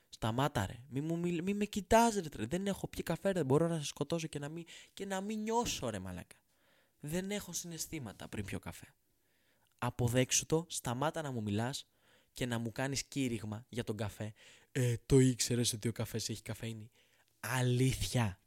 Σταμάτα, 0.10 0.66
ρε. 0.66 0.84
Μη, 0.88 1.02
μου 1.02 1.18
μιλ... 1.18 1.44
μη 1.44 1.54
με 1.54 1.66
κοιτάζει, 1.66 2.22
ρε. 2.36 2.46
Δεν 2.46 2.68
έχω 2.68 2.88
πιει 2.88 3.04
καφέ, 3.04 3.32
ρε. 3.32 3.44
Μπορώ 3.44 3.68
να 3.68 3.80
σε 3.80 3.86
σκοτώσω 3.86 4.28
και 4.28 4.40
να 4.40 4.50
μην, 4.50 4.66
και 4.94 5.06
να 5.06 5.22
μην 5.22 5.40
νιώσω, 5.40 5.90
ρε 5.90 6.00
μάλακα. 6.00 6.36
Δεν 7.00 7.32
έχω 7.32 7.54
συναισθήματα 7.54 8.28
πριν 8.28 8.46
πιω 8.46 8.60
καφέ. 8.60 8.94
Αποδέξου 9.86 10.46
το, 10.46 10.66
σταμάτα 10.70 11.22
να 11.22 11.32
μου 11.32 11.42
μιλάς 11.42 11.88
και 12.34 12.46
να 12.46 12.58
μου 12.58 12.72
κάνεις 12.72 13.04
κήρυγμα 13.04 13.66
για 13.70 13.84
τον 13.84 13.98
καφέ. 13.98 14.34
Ε, 14.72 14.96
το 15.06 15.20
ήξερες 15.20 15.74
ότι 15.74 15.88
ο 15.88 15.92
καφές 15.92 16.30
έχει 16.30 16.42
καφέινη; 16.42 16.92
Αλήθεια. 17.40 18.40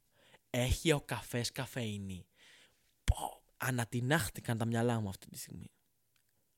Έχει 0.50 0.92
ο 0.92 1.00
καφές 1.00 1.52
καφέινη; 1.52 2.26
Ανατινάχτηκαν 3.56 4.58
τα 4.58 4.64
μυαλά 4.64 5.00
μου 5.00 5.08
αυτή 5.08 5.28
τη 5.28 5.38
στιγμή. 5.38 5.70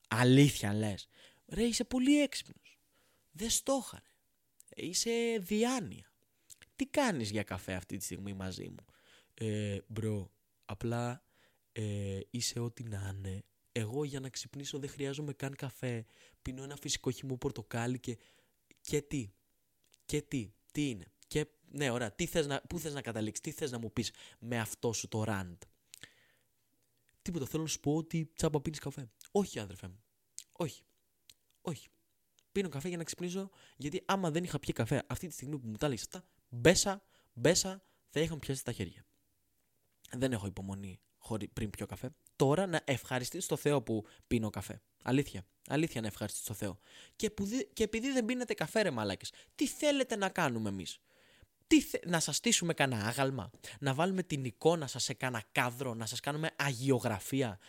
Αλήθεια 0.07 0.73
λες. 0.73 1.07
Ρε 1.47 1.63
είσαι 1.63 1.83
πολύ 1.83 2.21
έξυπνος. 2.21 2.79
Δεν 3.31 3.49
στόχαρε. 3.49 4.03
Είσαι 4.75 5.37
διάνοια. 5.39 6.11
Τι 6.75 6.85
κάνεις 6.85 7.31
για 7.31 7.43
καφέ 7.43 7.73
αυτή 7.73 7.97
τη 7.97 8.03
στιγμή 8.03 8.33
μαζί 8.33 8.69
μου; 8.69 8.85
Ε, 9.33 9.79
bro, 9.87 10.31
απλά 10.65 11.23
ε, 11.71 12.19
είσαι 12.29 12.59
ό,τι 12.59 12.83
να 12.83 13.13
είναι. 13.15 13.43
Εγώ 13.71 14.03
για 14.03 14.19
να 14.19 14.29
ξυπνήσω 14.29 14.79
δεν 14.79 14.89
χρειάζομαι 14.89 15.33
καν 15.33 15.55
καφέ. 15.55 16.05
Πίνω 16.41 16.63
ένα 16.63 16.75
φυσικό 16.75 17.11
χυμό 17.11 17.37
πορτοκάλι 17.37 17.99
και... 17.99 18.17
Και 18.81 19.01
τι. 19.01 19.31
Και 20.05 20.21
τι. 20.21 20.53
Τι 20.71 20.89
είναι. 20.89 21.05
Και 21.27 21.47
ναι, 21.71 21.89
ωραία. 21.89 22.11
Τι 22.11 22.25
θες 22.25 22.47
να, 22.47 22.61
πού 22.61 22.79
θες 22.79 22.93
να 22.93 23.01
καταλήξεις. 23.01 23.43
Τι 23.43 23.51
θες 23.51 23.71
να 23.71 23.79
μου 23.79 23.93
πεις 23.93 24.11
με 24.39 24.59
αυτό 24.59 24.93
σου 24.93 25.07
το 25.07 25.23
rant. 25.27 25.57
Τίποτα. 27.21 27.45
Θέλω 27.45 27.63
να 27.63 27.69
σου 27.69 27.79
πω 27.79 27.95
ότι 27.95 28.31
τσάμπα 28.35 28.61
πίνεις 28.61 28.79
καφέ. 28.79 29.09
Όχι, 29.31 29.59
άδερφέ 29.59 29.87
μου. 29.87 30.03
Όχι. 30.51 30.83
Όχι. 31.61 31.87
Πίνω 32.51 32.69
καφέ 32.69 32.87
για 32.87 32.97
να 32.97 33.03
ξυπνήσω, 33.03 33.49
γιατί 33.77 34.03
άμα 34.05 34.31
δεν 34.31 34.43
είχα 34.43 34.59
πιει 34.59 34.73
καφέ 34.73 35.03
αυτή 35.07 35.27
τη 35.27 35.33
στιγμή 35.33 35.59
που 35.59 35.67
μου 35.67 35.77
τα 35.77 35.87
λέει 35.87 35.97
αυτά, 36.01 36.25
μπέσα, 36.49 37.03
μπέσα, 37.33 37.83
θα 38.09 38.19
είχα 38.19 38.37
πιάσει 38.37 38.63
τα 38.63 38.71
χέρια. 38.71 39.05
Δεν 40.11 40.31
έχω 40.31 40.47
υπομονή 40.47 40.99
χωρί, 41.19 41.47
πριν 41.47 41.69
πιω 41.69 41.85
καφέ. 41.85 42.09
Τώρα 42.35 42.65
να 42.65 42.81
ευχαριστήσω 42.85 43.47
το 43.47 43.55
Θεό 43.55 43.81
που 43.81 44.05
πίνω 44.27 44.49
καφέ. 44.49 44.81
Αλήθεια. 45.03 45.45
Αλήθεια 45.67 46.01
να 46.01 46.07
ευχαριστήσω 46.07 46.47
το 46.47 46.53
Θεό. 46.53 46.79
Και, 47.15 47.29
που, 47.29 47.47
και 47.73 47.83
επειδή 47.83 48.11
δεν 48.11 48.25
πίνετε 48.25 48.53
καφέ, 48.53 48.81
ρε 48.81 48.91
μαλάκες, 48.91 49.31
τι 49.55 49.67
θέλετε 49.67 50.15
να 50.15 50.29
κάνουμε 50.29 50.69
εμείς; 50.69 50.99
Τι 51.67 51.81
θε... 51.81 51.99
να 52.05 52.19
σας 52.19 52.35
στήσουμε 52.35 52.73
κανένα 52.73 53.07
άγαλμα, 53.07 53.51
να 53.79 53.93
βάλουμε 53.93 54.23
την 54.23 54.43
εικόνα 54.43 54.87
σας 54.87 55.03
σε 55.03 55.13
κανένα 55.13 55.43
κάδρο, 55.51 55.93
να 55.93 56.05
σας 56.05 56.19
κάνουμε 56.19 56.51
αγιογραφία; 56.55 57.59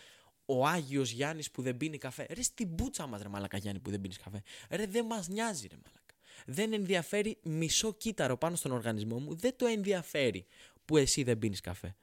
Ο 0.45 0.67
Άγιος 0.67 1.11
Γιάννης 1.11 1.51
που 1.51 1.61
δεν 1.61 1.77
πίνει 1.77 1.97
καφέ. 1.97 2.25
Ρε 2.29 2.41
στην 2.41 2.75
πούτσα 2.75 3.07
μας 3.07 3.21
ρε 3.21 3.29
μαλακα 3.29 3.57
Γιάννη 3.57 3.79
που 3.79 3.89
δεν 3.89 4.01
πίνεις 4.01 4.17
καφέ. 4.17 4.41
Ρε 4.69 4.85
δεν 4.85 5.05
μας 5.05 5.27
νοιάζει 5.27 5.67
ρε 5.67 5.75
μαλακα. 5.75 6.15
Δεν 6.45 6.73
ενδιαφέρει 6.73 7.37
μισό 7.43 7.93
κύτταρο 7.93 8.37
πάνω 8.37 8.55
στον 8.55 8.71
οργανισμό 8.71 9.19
μου. 9.19 9.35
Δεν 9.35 9.55
το 9.55 9.65
ενδιαφέρει 9.65 10.45
που 10.85 10.97
εσύ 10.97 11.23
δεν 11.23 11.39
πίνεις 11.39 11.61
καφέ. 11.61 11.95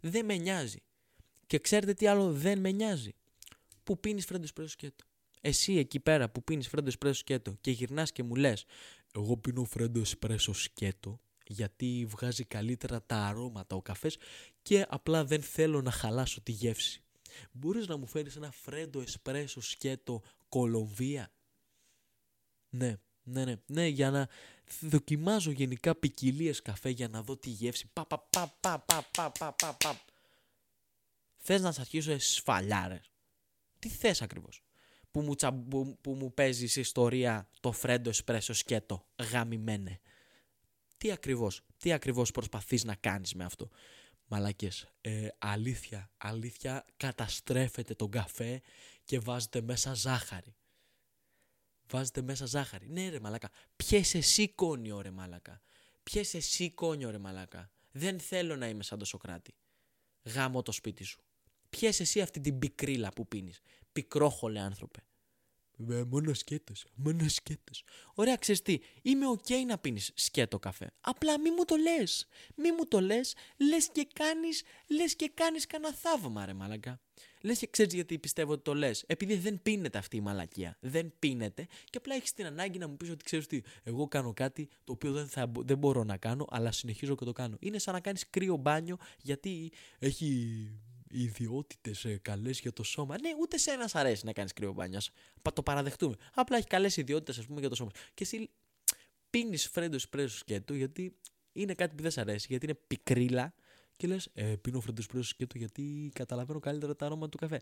Δεν 0.00 0.24
με 0.24 0.36
νοιάζει. 0.36 0.82
Και 1.46 1.58
ξέρετε 1.58 1.94
τι 1.94 2.06
άλλο 2.06 2.32
δεν 2.32 2.58
με 2.60 2.70
νοιάζει; 2.70 3.14
Που 3.82 4.00
πίνεις 4.00 4.24
φρέντο 4.24 4.46
πρέσο 4.54 4.70
σκέτο. 4.70 5.04
Εσύ 5.40 5.76
εκεί 5.76 6.00
πέρα 6.00 6.30
που 6.30 6.44
πίνεις 6.44 6.68
φρέντο 6.68 6.90
πρέσο 6.98 7.18
σκέτο 7.18 7.56
και 7.60 7.70
γυρνάς 7.70 8.12
και 8.12 8.22
μου 8.22 8.34
λες 8.34 8.64
εγώ 9.18 9.36
πίνω 9.36 9.64
φρέντο 9.64 10.00
εσπρέσο 10.00 10.52
σκέτο 10.52 11.20
γιατί 11.46 12.06
βγάζει 12.08 12.44
καλύτερα 12.44 13.02
τα 13.02 13.16
αρώματα 13.16 13.76
ο 13.76 13.82
καφές 13.82 14.16
και 14.62 14.86
απλά 14.88 15.24
δεν 15.24 15.42
θέλω 15.42 15.82
να 15.82 15.90
χαλάσω 15.90 16.40
τη 16.40 16.52
γεύση. 16.52 17.02
Μπορείς 17.52 17.86
να 17.86 17.96
μου 17.96 18.06
φέρεις 18.06 18.36
ένα 18.36 18.50
φρέντο 18.50 19.00
εσπρέσο 19.00 19.60
σκέτο 19.60 20.22
Κολομβία; 20.48 21.32
Ναι, 22.68 22.96
ναι, 23.22 23.44
ναι, 23.44 23.54
ναι, 23.66 23.86
για 23.86 24.10
να 24.10 24.28
δοκιμάζω 24.80 25.50
γενικά 25.50 25.94
ποικιλίες 25.94 26.62
καφέ 26.62 26.88
για 26.88 27.08
να 27.08 27.22
δω 27.22 27.36
τη 27.36 27.50
γεύση. 27.50 27.90
Πα, 27.92 28.06
πα, 28.06 28.18
πα, 28.30 28.56
πα, 28.60 28.78
πα, 28.78 29.08
πα, 29.12 29.30
πα, 29.30 29.52
πα, 29.52 29.74
πα. 29.74 30.00
Θες 31.48 31.60
να 31.60 31.72
σας 31.72 31.78
αρχίσω 31.78 32.18
σφαλιάρες. 32.18 33.10
Τι 33.78 33.88
θες 33.88 34.22
ακριβώς; 34.22 34.62
Που 35.10 35.20
μου, 35.20 35.34
τσα, 35.34 35.52
που, 35.52 35.98
που 36.00 36.14
μου 36.14 36.34
παίζεις 36.34 36.76
ιστορία 36.76 37.48
το 37.60 37.72
φρέντο 37.72 38.08
εσπρέσο 38.08 38.52
σκέτο. 38.52 39.06
Γαμημένε 39.30 40.00
τι 40.96 41.12
ακριβώς, 41.12 41.62
τι 41.76 41.92
ακριβώς 41.92 42.30
προσπαθείς 42.30 42.84
να 42.84 42.94
κάνεις 42.94 43.34
με 43.34 43.44
αυτό; 43.44 43.70
Μαλάκες, 44.26 44.88
ε, 45.00 45.28
αλήθεια, 45.38 46.10
αλήθεια 46.16 46.84
καταστρέφετε 46.96 47.94
τον 47.94 48.10
καφέ 48.10 48.60
και 49.04 49.18
βάζετε 49.18 49.60
μέσα 49.60 49.94
ζάχαρη. 49.94 50.54
Βάζετε 51.90 52.22
μέσα 52.22 52.46
ζάχαρη. 52.46 52.88
Ναι 52.88 53.08
ρε 53.08 53.20
μαλάκα, 53.20 53.50
πιες 53.76 54.18
εσύ 54.18 54.48
κώνειο 54.48 55.00
ρε 55.00 55.10
μαλάκα. 55.10 55.62
Πιες 56.02 56.36
εσύ 56.36 56.70
κώνειο 56.70 57.10
ρε 57.10 57.18
μαλάκα. 57.18 57.70
Δεν 57.90 58.20
θέλω 58.20 58.56
να 58.56 58.68
είμαι 58.68 58.82
σαν 58.82 58.98
το 58.98 59.04
Σοκράτη. 59.04 59.54
Γαμώ 60.22 60.62
το 60.62 60.72
σπίτι 60.72 61.04
σου. 61.04 61.20
Πιες 61.78 62.00
εσύ 62.00 62.20
αυτή 62.20 62.40
την 62.40 62.58
πικρίλα 62.58 63.08
που 63.08 63.28
πίνεις. 63.28 63.60
Πικρόχολε 63.92 64.60
άνθρωπε. 64.60 65.00
Ε, 65.90 66.02
μόνο 66.04 66.34
σκέτος. 66.34 66.86
Μόνο 66.94 67.28
σκέτος. 67.28 67.84
Ωραία, 68.14 68.36
ξέρεις 68.36 68.62
τι. 68.62 68.78
Είμαι 69.02 69.26
οκ 69.26 69.48
να 69.66 69.78
πίνεις 69.78 70.10
σκέτο 70.14 70.58
καφέ. 70.58 70.92
Απλά 71.00 71.40
μη 71.40 71.50
μου 71.50 71.64
το 71.64 71.76
λες. 71.76 72.26
Μη 72.56 72.72
μου 72.72 72.86
το 72.88 73.00
λες. 73.00 73.34
Λες 73.56 73.88
και 73.92 74.08
κάνεις 74.12 74.62
λες 74.86 75.16
και 75.16 75.30
κάνεις 75.34 75.66
κανένα 75.66 75.94
θαύμα, 75.94 76.46
ρε 76.46 76.52
μαλακά. 76.52 77.00
Λες 77.40 77.58
και 77.58 77.66
ξέρεις 77.66 77.94
γιατί 77.94 78.18
πιστεύω 78.18 78.52
ότι 78.52 78.62
το 78.62 78.74
λες. 78.74 79.04
Επειδή 79.06 79.36
δεν 79.36 79.62
πίνεται 79.62 79.98
αυτή 79.98 80.16
η 80.16 80.20
μαλακία. 80.20 80.76
Δεν 80.80 81.12
πίνεται 81.18 81.66
και 81.84 81.98
απλά 81.98 82.14
έχεις 82.14 82.32
την 82.32 82.46
ανάγκη 82.46 82.78
να 82.78 82.88
μου 82.88 82.96
πεις 82.96 83.10
ότι 83.10 83.24
ξέρεις 83.24 83.46
τι. 83.46 83.60
Εγώ 83.82 84.08
κάνω 84.08 84.32
κάτι 84.32 84.68
το 84.84 84.92
οποίο 84.92 85.12
δεν, 85.12 85.28
θα, 85.28 85.52
δεν 85.56 85.78
μπορώ 85.78 86.04
να 86.04 86.16
κάνω, 86.16 86.46
αλλά 86.48 86.72
συνεχίζω 86.72 87.14
και 87.14 87.24
το 87.24 87.32
κάνω. 87.32 87.56
Είναι 87.60 87.78
σαν 87.78 87.94
να 87.94 88.00
κάνεις 88.00 88.30
κρύο 88.30 88.56
μπάνιο 88.56 88.96
γιατί 89.18 89.72
έχει 89.98 90.70
ιδιότητες 91.08 92.04
ε, 92.04 92.18
καλές 92.22 92.60
για 92.60 92.72
το 92.72 92.82
σώμα. 92.82 93.20
Ναι, 93.20 93.30
ούτε 93.40 93.58
σε 93.58 93.70
ένας 93.70 93.94
αρέσει 93.94 94.24
να 94.24 94.32
κάνεις 94.32 94.52
κρύο 94.52 94.72
μπάνιος. 94.72 95.10
Το 95.52 95.62
παραδεχτούμε. 95.62 96.16
Απλά 96.34 96.56
έχει 96.56 96.66
καλές 96.66 96.96
ιδιότητες, 96.96 97.38
ας 97.38 97.46
πούμε, 97.46 97.60
για 97.60 97.68
το 97.68 97.74
σώμα. 97.74 97.90
Και 98.14 98.24
εσύ 98.24 98.50
πίνεις 99.30 99.68
φρέντο 99.68 99.94
εσπρέσο 99.94 100.36
σκέτο 100.36 100.74
γιατί 100.74 101.16
είναι 101.52 101.74
κάτι 101.74 101.94
που 101.94 102.02
δεν 102.02 102.10
σε 102.10 102.20
αρέσει, 102.20 102.46
γιατί 102.48 102.64
είναι 102.66 102.74
πικρίλα 102.86 103.54
και 103.96 104.06
λες, 104.06 104.30
ε, 104.34 104.56
πίνω 104.56 104.80
φρέντο 104.80 105.00
εσπρέσο 105.00 105.28
σκέτο 105.28 105.58
γιατί 105.58 106.10
καταλαβαίνω 106.14 106.58
καλύτερα 106.58 106.96
τα 106.96 107.06
αρώματα 107.06 107.28
του 107.28 107.38
καφέ. 107.38 107.60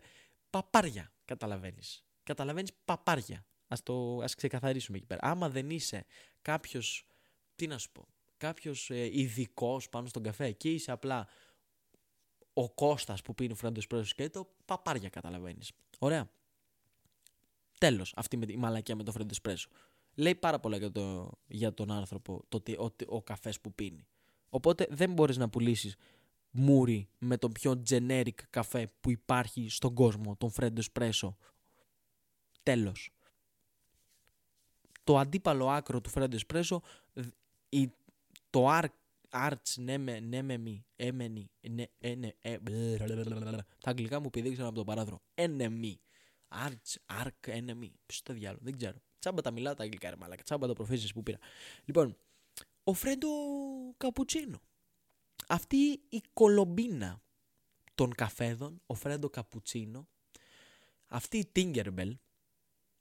Παπάρια 0.49 1.11
καταλαβαίνεις. 1.25 2.03
Καταλαβαίνεις 2.23 2.71
παπάρια. 2.85 3.45
Α 3.67 3.75
το 3.83 4.19
ας 4.19 4.35
ξεκαθαρίσουμε 4.35 4.97
εκεί 4.97 5.05
πέρα. 5.05 5.19
Άμα 5.23 5.49
δεν 5.49 5.69
είσαι 5.69 6.05
κάποιος, 6.41 7.07
τι 7.55 7.67
να 7.67 7.77
σου 7.77 7.91
πω, 7.91 8.07
κάποιος 8.37 8.89
ε, 8.89 9.19
ειδικός 9.19 9.89
πάνω 9.89 10.07
στον 10.07 10.23
καφέ 10.23 10.51
και 10.51 10.71
είσαι 10.71 10.91
απλά 10.91 11.27
ο 12.57 12.69
Κώστας 12.69 13.21
που 13.21 13.35
πίνει 13.35 13.55
φρέντο 13.55 13.79
εσπρέσο 13.79 14.05
σκέτο, 14.05 14.47
παπάρια 14.65 15.09
καταλαβαίνεις. 15.09 15.71
Ωραία. 15.99 16.29
Τέλος, 17.79 18.13
αυτή 18.15 18.37
με, 18.37 18.45
η 18.49 18.57
μαλακία 18.57 18.95
με 18.95 19.03
το 19.03 19.11
φρέντο 19.11 19.29
εσπρέσο. 19.31 19.69
Λέει 20.15 20.35
πάρα 20.35 20.59
πολλά 20.59 20.77
για, 20.77 20.91
το, 20.91 21.31
για 21.47 21.73
τον 21.73 21.91
άνθρωπο 21.91 22.45
το, 22.49 22.61
ο, 22.77 23.15
ο, 23.15 23.21
καφές 23.21 23.59
που 23.61 23.73
πίνει. 23.73 24.07
Οπότε 24.49 24.87
δεν 24.89 25.13
μπορείς 25.13 25.37
να 25.37 25.49
πουλήσεις 25.49 25.95
μούρι 26.51 27.09
με 27.17 27.37
τον 27.37 27.51
πιο 27.51 27.83
generic 27.89 28.43
καφέ 28.49 28.89
που 29.01 29.11
υπάρχει 29.11 29.69
στον 29.69 29.93
κόσμο, 29.93 30.35
τον 30.35 30.49
φρέντο 30.51 30.79
εσπρέσο. 30.79 31.37
Τέλος. 32.63 33.09
Το 35.03 35.17
αντίπαλο 35.17 35.69
άκρο 35.69 36.01
του 36.01 36.09
φρέντο 36.09 36.35
εσπρέσο, 36.35 36.81
το 38.49 38.67
arc 38.69 38.89
Arts, 39.31 39.75
ναι 39.75 39.97
με, 39.97 40.19
ναι 40.19 40.41
με 40.41 40.57
μη, 40.57 40.85
έμενη, 40.95 41.51
ναι, 41.69 41.85
ε, 41.97 42.15
ναι, 42.15 42.29
ε, 42.41 42.57
τα 43.79 43.89
αγγλικά 43.89 44.19
μου 44.19 44.29
πηδήξαν 44.29 44.65
από 44.65 44.75
το 44.75 44.83
παράδρο. 44.83 45.21
Enemy. 45.35 45.93
Arts, 46.47 47.21
arc, 47.23 47.49
enemy. 47.49 47.89
Ποιος 48.05 48.21
το 48.23 48.33
διάλογο, 48.33 48.61
δεν 48.63 48.77
ξέρω. 48.77 48.97
Τσάμπα 49.19 49.41
τα 49.41 49.51
μιλάω 49.51 49.73
τα 49.73 49.83
αγγλικά 49.83 50.09
ρε 50.09 50.15
μαλάκα, 50.15 50.43
τσάμπα 50.43 50.67
το 50.67 50.73
προφήσεις 50.73 51.13
που 51.13 51.23
πήρα. 51.23 51.37
Λοιπόν, 51.85 52.17
ο 52.83 52.93
Φρέντο 52.93 53.27
Καπουτσίνο. 53.97 54.61
Αυτή 55.47 56.01
η 56.09 56.21
κολομπίνα 56.33 57.21
των 57.95 58.15
καφέδων, 58.15 58.81
ο 58.85 58.93
Φρέντο 58.93 59.29
Καπουτσίνο, 59.29 60.07
αυτή 61.07 61.37
η 61.37 61.51
Tinkerbell, 61.55 62.11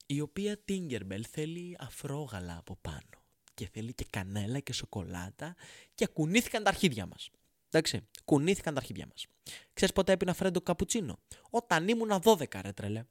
η 0.07 0.21
οποία 0.21 0.61
Tinkerbell 0.69 1.23
θέλει 1.31 1.77
αφρόγαλα 1.79 2.57
από 2.59 2.77
πάνω 2.81 3.24
και 3.55 3.69
θέλει 3.73 3.95
και 3.95 4.07
κανέλα 4.11 4.61
και 4.61 4.73
σοκολάτα 4.73 5.57
και 5.95 6.07
κουνήθηκαν 6.07 6.63
τα 6.63 6.71
αρχίδια 6.71 7.07
μας. 7.07 7.31
Εντάξει, 7.71 8.09
κουνήθηκαν 8.25 8.75
τα 8.75 8.81
αρχίδια 8.81 9.07
μας. 9.07 9.27
Ξέρεις 9.73 9.95
πότε 9.95 10.13
έπινα 10.13 10.35
φρέντο 10.35 10.61
καπουτσίνο; 10.61 11.19
Όταν 11.51 11.89
ήμουν 11.89 12.11
12 12.23 12.61
ρε 12.61 12.73
τρελέ. 12.73 13.05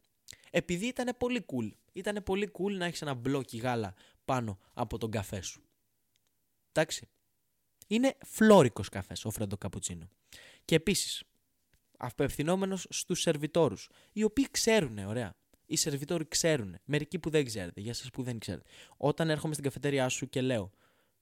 Επειδή 0.51 0.85
ήταν 0.85 1.15
πολύ 1.17 1.45
cool. 1.47 1.69
Ήταν 1.93 2.23
πολύ 2.23 2.51
cool 2.59 2.71
να 2.71 2.85
έχεις 2.85 3.01
ένα 3.01 3.13
μπλόκι 3.13 3.57
γάλα 3.57 3.93
πάνω 4.25 4.59
από 4.73 4.97
τον 4.97 5.11
καφέ 5.11 5.41
σου. 5.41 5.63
Εντάξει. 6.71 7.07
Είναι 7.87 8.17
φλόρικος 8.25 8.89
καφές 8.89 9.25
ο 9.25 9.29
φρέντο 9.29 9.57
καπουτσίνο. 9.57 10.09
Και 10.65 10.75
επίσης, 10.75 11.23
απευθυνόμενος 11.97 12.87
στους 12.89 13.21
σερβιτόρους, 13.21 13.89
οι 14.11 14.23
οποίοι 14.23 14.47
ξέρουν, 14.51 14.97
ωραία, 14.97 15.35
οι 15.73 15.75
σερβιτόροι 15.75 16.27
ξέρουν. 16.27 16.75
Μερικοί 16.85 17.19
που 17.19 17.29
δεν 17.29 17.45
ξέρετε, 17.45 17.81
για 17.81 17.91
εσά 17.91 18.09
που 18.13 18.23
δεν 18.23 18.39
ξέρετε. 18.39 18.69
Όταν 18.97 19.29
έρχομαι 19.29 19.53
στην 19.53 19.65
καφετέριά 19.65 20.09
σου 20.09 20.29
και 20.29 20.41
λέω, 20.41 20.71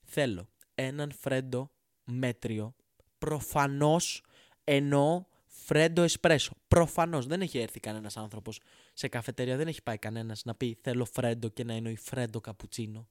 θέλω 0.01 0.50
έναν 0.75 1.12
φρέντο 1.12 1.72
μέτριο, 2.03 2.75
προφανώς 3.17 4.24
εννοώ 4.63 5.25
φρέντο 5.46 6.01
εσπρέσο. 6.01 6.53
Προφανώς 6.67 7.25
δεν 7.25 7.41
έχει 7.41 7.58
έρθει 7.58 7.79
κανένας 7.79 8.17
άνθρωπος 8.17 8.60
σε 8.93 9.08
καφετέρια, 9.08 9.58
δεν 9.58 9.67
έχει 9.67 9.84
πάει 9.84 9.98
κανένας 9.98 10.43
να 10.46 10.55
πει 10.55 10.77
θέλω 10.81 11.05
φρέντο 11.05 11.50
και 11.50 11.63
να 11.63 11.74
εννοεί 11.74 11.96
φρέντο 11.96 12.41
καπουτσίνο. 12.41 13.08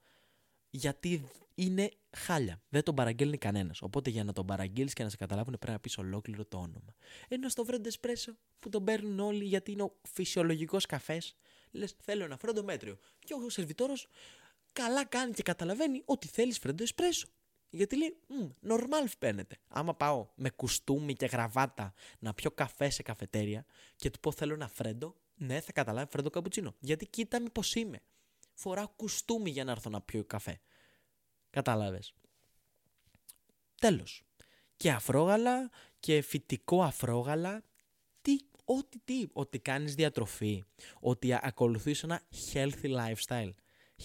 Γιατί 0.70 1.28
είναι 1.54 1.90
χάλια. 2.16 2.62
Δεν 2.68 2.82
τον 2.82 2.94
παραγγέλνει 2.94 3.38
κανένας. 3.38 3.82
Οπότε 3.82 4.10
για 4.10 4.24
να 4.24 4.32
τον 4.32 4.46
παραγγείλεις 4.46 4.92
και 4.92 5.02
να 5.02 5.08
σε 5.08 5.16
καταλάβουν 5.16 5.54
πρέπει 5.58 5.72
να 5.72 5.80
πεις 5.80 5.98
ολόκληρο 5.98 6.44
το 6.44 6.56
όνομα. 6.56 6.94
Ενώ 7.28 7.48
στο 7.48 7.64
φρέντο 7.64 7.88
εσπρέσο 7.88 8.36
που 8.58 8.68
τον 8.68 8.84
παίρνουν 8.84 9.20
όλοι 9.20 9.44
γιατί 9.44 9.72
είναι 9.72 9.82
ο 9.82 9.96
φυσιολογικός 10.12 10.86
καφές, 10.86 11.36
λες 11.70 11.94
θέλω 11.98 12.24
ένα 12.24 12.36
φρέντο 12.36 12.62
μέτριο. 12.62 12.98
Και 13.18 13.34
ο 13.34 13.48
σερβιτόρος 13.48 14.06
καλά 14.72 15.04
κάνει 15.04 15.32
και 15.32 15.42
καταλαβαίνει 15.42 16.02
ότι 16.04 16.26
θέλεις 16.26 16.58
φρέντο 16.58 16.82
εσπρέσο. 16.82 17.28
Γιατί 17.72 17.96
λέει, 17.96 18.16
νορμάλ 18.60 19.08
φαίνεται. 19.18 19.56
Άμα 19.68 19.94
πάω 19.94 20.28
με 20.34 20.50
κουστούμι 20.50 21.14
και 21.14 21.26
γραβάτα 21.26 21.92
να 22.18 22.34
πιω 22.34 22.50
καφέ 22.50 22.90
σε 22.90 23.02
καφετέρια 23.02 23.64
και 23.96 24.10
του 24.10 24.20
πω 24.20 24.32
θέλω 24.32 24.54
ένα 24.54 24.68
φρέντο, 24.68 25.16
ναι, 25.34 25.60
θα 25.60 25.72
καταλάβει 25.72 26.10
φρέντο 26.10 26.30
καπουτσίνο. 26.30 26.74
Γιατί 26.80 27.06
κοίτα 27.06 27.40
με 27.40 27.48
πώ 27.48 27.62
είμαι. 27.74 28.02
Φοράω 28.60 28.88
κουστούμι 28.88 29.50
για 29.50 29.64
να 29.64 29.70
έρθω 29.70 29.90
να 29.90 30.00
πιω 30.00 30.24
καφέ. 30.24 30.60
Κατάλαβες. 31.50 32.14
Τέλος. 33.80 34.22
Και 34.76 34.90
αφρόγαλα 34.90 35.70
και 36.00 36.22
φυτικό 36.22 36.82
αφρόγαλα. 36.82 37.62
Τι, 38.20 38.36
ό,τι 38.64 38.98
τι. 38.98 39.26
Ότι 39.32 39.58
κάνεις 39.58 39.94
διατροφή. 39.94 40.64
Ότι 41.00 41.34
ακολουθείς 41.34 42.02
ένα 42.02 42.22
healthy 42.52 42.96
lifestyle. 42.98 43.54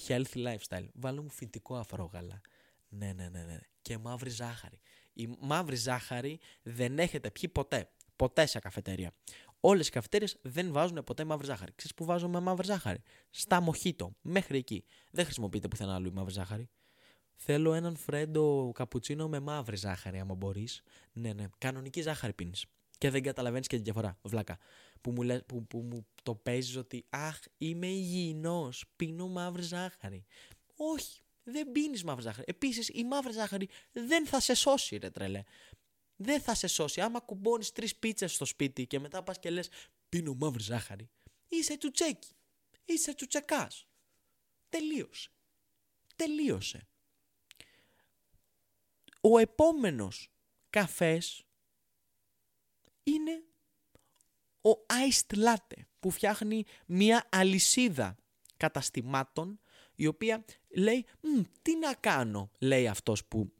Healthy 0.07 0.45
lifestyle. 0.45 0.87
Βάλω 0.93 1.21
μου 1.21 1.29
φυτικό 1.29 1.75
αφρόγαλα. 1.75 2.41
Ναι, 2.87 3.13
ναι, 3.13 3.29
ναι, 3.29 3.43
ναι. 3.43 3.59
Και 3.81 3.97
μαύρη 3.97 4.29
ζάχαρη. 4.29 4.79
Η 5.13 5.37
μαύρη 5.39 5.75
ζάχαρη 5.75 6.39
δεν 6.61 6.99
έχετε 6.99 7.31
πιει 7.31 7.49
ποτέ. 7.49 7.89
Ποτέ 8.15 8.45
σε 8.45 8.59
καφετέρια. 8.59 9.13
Όλες 9.59 9.87
οι 9.87 9.91
καφετέρειες 9.91 10.37
δεν 10.41 10.71
βάζουν 10.71 11.03
ποτέ 11.03 11.23
μαύρη 11.23 11.45
ζάχαρη. 11.45 11.71
Ξέρεις 11.75 11.95
που 11.95 12.05
βάζουμε 12.05 12.39
μαύρη 12.39 12.65
ζάχαρη; 12.65 13.01
Στα 13.29 13.61
μοχίτο. 13.61 14.15
Μέχρι 14.21 14.57
εκεί. 14.57 14.83
Δεν 15.11 15.25
χρησιμοποιείται 15.25 15.67
πουθενά 15.67 15.95
άλλο 15.95 16.07
η 16.07 16.11
μαύρη 16.11 16.33
ζάχαρη. 16.33 16.69
Θέλω 17.35 17.73
έναν 17.73 17.95
φρέντο 17.95 18.71
καπουτσίνο 18.73 19.27
με 19.27 19.39
μαύρη 19.39 19.75
ζάχαρη, 19.75 20.19
άμα 20.19 20.35
μπορείς. 20.35 20.81
Ναι, 21.13 21.33
ναι. 21.33 21.45
Κανονική 21.57 22.01
ζάχαρη 22.01 22.33
πίνεις. 22.33 22.65
Και 22.97 23.09
δεν 23.09 23.23
καταλαβαίνεις 23.23 23.67
και 23.67 23.75
τη 23.75 23.81
διαφορά. 23.81 24.17
Βλάκα. 24.21 24.57
Που 25.01 25.11
μου, 25.11 25.21
λέ, 25.21 25.39
που, 25.39 25.67
που 25.67 25.77
μου 25.81 26.05
το 26.23 26.35
παίζεις 26.35 26.75
ότι 26.75 27.05
Αχ, 27.09 27.39
είμαι 27.57 27.87
υγιεινός. 27.87 28.85
Πίνω 28.95 29.27
μαύρη 29.27 29.61
ζάχαρη. 29.61 30.25
Όχι, 30.75 31.21
δεν 31.43 31.71
πίνεις 31.71 32.03
μαύρη 32.03 32.21
ζάχαρη. 32.21 32.43
Επίσης, 32.47 32.89
η 32.89 33.03
μαύρη 33.03 33.33
ζάχαρη 33.33 33.69
δεν 33.91 34.27
θα 34.27 34.39
σε 34.39 34.53
σώσει, 34.53 34.97
ρε 34.97 35.09
τρελέ. 35.09 35.43
Δεν 36.15 36.41
θα 36.41 36.55
σε 36.55 36.67
σώσει. 36.67 37.01
Άμα 37.01 37.19
κουμπώνεις 37.19 37.71
τρεις 37.71 37.95
πίτσες 37.95 38.33
στο 38.33 38.45
σπίτι 38.45 38.87
και 38.87 38.99
μετά 38.99 39.23
πας 39.23 39.39
και 39.39 39.49
λες 39.49 39.69
Πίνω 40.09 40.33
μαύρη 40.33 40.63
ζάχαρη. 40.63 41.09
Είσαι 41.47 41.77
τσουτσέκι. 41.77 42.29
Είσαι 42.85 43.13
τσουτσεκάς. 43.13 43.87
Τελείωσε. 44.69 45.29
Τελείωσε 46.15 46.87
ο 49.31 49.37
επόμενος 49.37 50.29
καφές 50.69 51.45
είναι 53.03 53.43
ο 54.61 54.85
iced 54.87 55.37
latte 55.37 55.81
που 55.99 56.09
φτιάχνει 56.09 56.63
μια 56.85 57.27
αλυσίδα 57.31 58.15
καταστημάτων 58.57 59.59
η 59.95 60.07
οποία 60.07 60.45
λέει 60.69 61.05
τι 61.61 61.77
να 61.77 61.93
κάνω 61.93 62.51
λέει 62.59 62.87
αυτός 62.87 63.25
που 63.25 63.53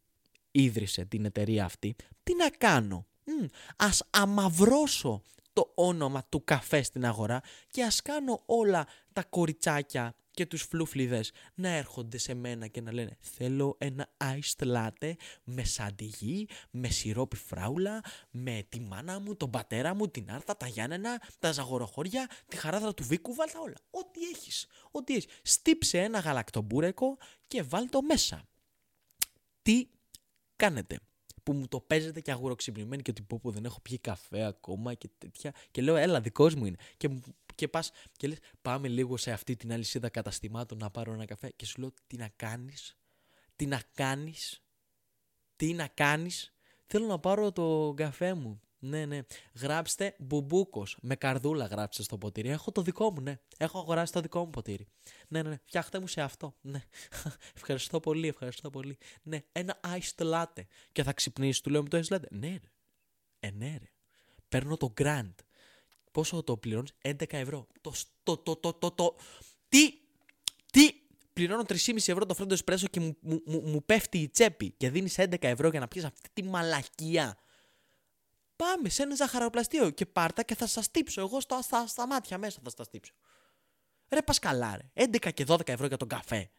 ίδρυσε 0.55 1.05
την 1.05 1.25
εταιρεία 1.25 1.65
αυτή 1.65 1.95
τι 2.23 2.35
να 2.35 2.49
κάνω; 2.49 3.07
Μ, 3.23 3.45
ας 3.75 4.03
αμαυρώσω 4.09 5.21
το 5.53 5.71
όνομα 5.75 6.25
του 6.29 6.43
καφέ 6.43 6.81
στην 6.81 7.05
αγορά 7.05 7.41
και 7.69 7.83
ας 7.83 8.01
κάνω 8.01 8.43
όλα 8.45 8.87
τα 9.13 9.23
κοριτσάκια 9.23 10.15
και 10.31 10.45
τους 10.45 10.61
φλούφλιδες 10.61 11.31
να 11.53 11.69
έρχονται 11.69 12.17
σε 12.17 12.33
μένα 12.33 12.67
και 12.67 12.81
να 12.81 12.93
λένε 12.93 13.17
θέλω 13.19 13.75
ένα 13.77 14.09
iced 14.17 14.67
latte 14.75 15.13
με 15.43 15.63
σαντιγί, 15.63 16.47
με 16.71 16.89
σιρόπι 16.89 17.35
φράουλα, 17.35 18.01
με 18.31 18.65
τη 18.69 18.79
μάνα 18.79 19.19
μου, 19.19 19.35
τον 19.35 19.49
πατέρα 19.49 19.93
μου, 19.93 20.07
την 20.07 20.31
άρθα, 20.31 20.57
τα 20.57 20.67
Γιάννενα, 20.67 21.21
τα 21.39 21.51
ζαγοροχώρια, 21.51 22.29
τη 22.47 22.57
χαράδρα 22.57 22.93
του 22.93 23.03
Βίκου, 23.03 23.33
βάλτα 23.33 23.59
όλα. 23.59 23.77
Ό,τι 23.89 24.19
έχεις, 24.33 24.67
ό,τι 24.91 25.13
έχεις. 25.13 25.39
Στύψε 25.41 25.99
ένα 25.99 26.19
γαλακτομπούρεκο 26.19 27.17
και 27.47 27.63
βάλ 27.63 27.89
το 27.89 28.01
μέσα. 28.01 28.47
Τι 29.61 29.87
κάνετε. 30.55 30.99
που 31.43 31.53
μου 31.53 31.67
το 31.67 31.79
παίζετε 31.79 32.21
και 32.21 32.31
αγουροξυπνημένοι 32.31 33.01
και 33.01 33.11
ότι 33.11 33.21
πω 33.21 33.39
που 33.39 33.51
δεν 33.51 33.65
έχω 33.65 33.79
πιει 33.79 33.97
καφέ 33.99 34.43
ακόμα 34.43 34.93
και 34.93 35.09
τέτοια. 35.17 35.53
Και 35.71 35.81
λέω, 35.81 35.95
έλα, 35.95 36.21
δικός 36.21 36.55
μου 36.55 36.65
είναι. 36.65 36.77
Και, 36.97 37.09
και 37.55 37.67
πας 37.67 37.91
και 38.17 38.27
λες, 38.27 38.37
πάμε 38.61 38.87
λίγο 38.87 39.17
σε 39.17 39.31
αυτή 39.31 39.55
την 39.55 39.71
αλυσίδα 39.71 40.09
καταστημάτων 40.09 40.77
να 40.77 40.89
πάρω 40.89 41.13
ένα 41.13 41.25
καφέ. 41.25 41.49
Και 41.55 41.65
σου 41.65 41.81
λέω, 41.81 41.93
τι 42.07 42.17
να 42.17 42.29
κάνεις, 42.35 42.97
τι 43.55 43.65
να 43.65 43.81
κάνεις, 43.93 44.61
τι 45.55 45.73
να 45.73 45.87
κάνεις. 45.87 46.53
Θέλω 46.85 47.05
να 47.05 47.19
πάρω 47.19 47.51
το 47.51 47.93
καφέ 47.95 48.33
μου. 48.33 48.61
Ναι, 48.85 49.05
ναι. 49.05 49.19
Γράψτε 49.53 50.15
μπουμπούκος. 50.19 50.97
Με 51.01 51.15
καρδούλα 51.15 51.65
γράψτε 51.65 52.03
στο 52.03 52.17
ποτήρι. 52.17 52.49
Έχω 52.49 52.71
το 52.71 52.81
δικό 52.81 53.11
μου, 53.11 53.21
ναι. 53.21 53.39
Έχω 53.57 53.79
αγοράσει 53.79 54.11
το 54.11 54.21
δικό 54.21 54.39
μου 54.39 54.49
ποτήρι. 54.49 54.87
Ναι, 55.27 55.41
ναι, 55.41 55.49
ναι. 55.49 55.59
Φτιάχτε 55.63 55.99
μου 55.99 56.07
σε 56.07 56.21
αυτό. 56.21 56.55
Ναι. 56.61 56.83
ευχαριστώ 57.55 57.99
πολύ, 57.99 58.27
ευχαριστώ 58.27 58.69
πολύ. 58.69 58.97
Ναι, 59.23 59.43
ένα 59.51 59.79
iced 59.83 60.33
latte. 60.33 60.63
Και 60.91 61.03
θα 61.03 61.13
ξυπνήσεις, 61.13 61.61
του 61.61 61.69
λέω 61.69 61.81
με 61.81 61.89
το 61.89 61.97
iced 61.97 62.15
latte. 62.15 62.29
Ναι, 62.29 62.47
ρε. 62.47 62.71
Ε, 63.39 63.51
ναι, 63.51 63.77
ρε. 63.79 63.89
Παίρνω 64.49 64.77
το 64.77 64.93
grand. 65.01 65.35
Πόσο 66.11 66.43
το 66.43 66.57
πληρώνεις, 66.57 66.91
11 67.01 67.13
ευρώ. 67.29 67.67
Το, 67.81 67.93
το, 68.23 68.37
το, 68.37 68.55
το, 68.55 68.73
το, 68.73 68.91
το. 68.91 69.15
Τι, 69.67 69.93
τι, 70.71 70.93
πληρώνω 71.33 71.63
3,5 71.67 71.95
ευρώ 71.95 72.25
το 72.25 72.33
φρέντο 72.33 72.53
εσπρέσο 72.53 72.87
και 72.87 72.99
μου, 72.99 73.17
μου, 73.21 73.41
μου, 73.45 73.61
μου 73.61 73.85
πέφτει 73.85 74.17
η 74.17 74.29
τσέπη 74.29 74.71
και 74.77 74.89
δίνεις 74.89 75.15
11 75.17 75.35
ευρώ 75.39 75.69
για 75.69 75.79
να 75.79 75.87
πιεις 75.87 76.03
αυτή 76.03 76.29
τη 76.33 76.43
μαλακία. 76.43 77.37
Πάμε 78.55 78.89
σε 78.89 79.03
ένα 79.03 79.15
ζαχαροπλαστείο 79.15 79.89
και 79.89 80.05
πάρτα 80.05 80.43
και 80.43 80.55
θα 80.55 80.67
σας 80.67 80.91
τύψω. 80.91 81.21
Εγώ 81.21 81.39
στα, 81.39 81.61
στα, 81.61 81.87
στα 81.87 82.07
μάτια 82.07 82.37
μέσα 82.37 82.59
θα 82.63 82.69
σας 82.77 82.89
τύψω. 82.89 83.13
Ρε 84.09 84.21
Πασκαλά, 84.21 84.77
ρε. 84.77 85.05
11 85.05 85.33
και 85.33 85.45
12 85.47 85.69
ευρώ 85.69 85.85
για 85.85 85.97
τον 85.97 86.07
καφέ. 86.07 86.49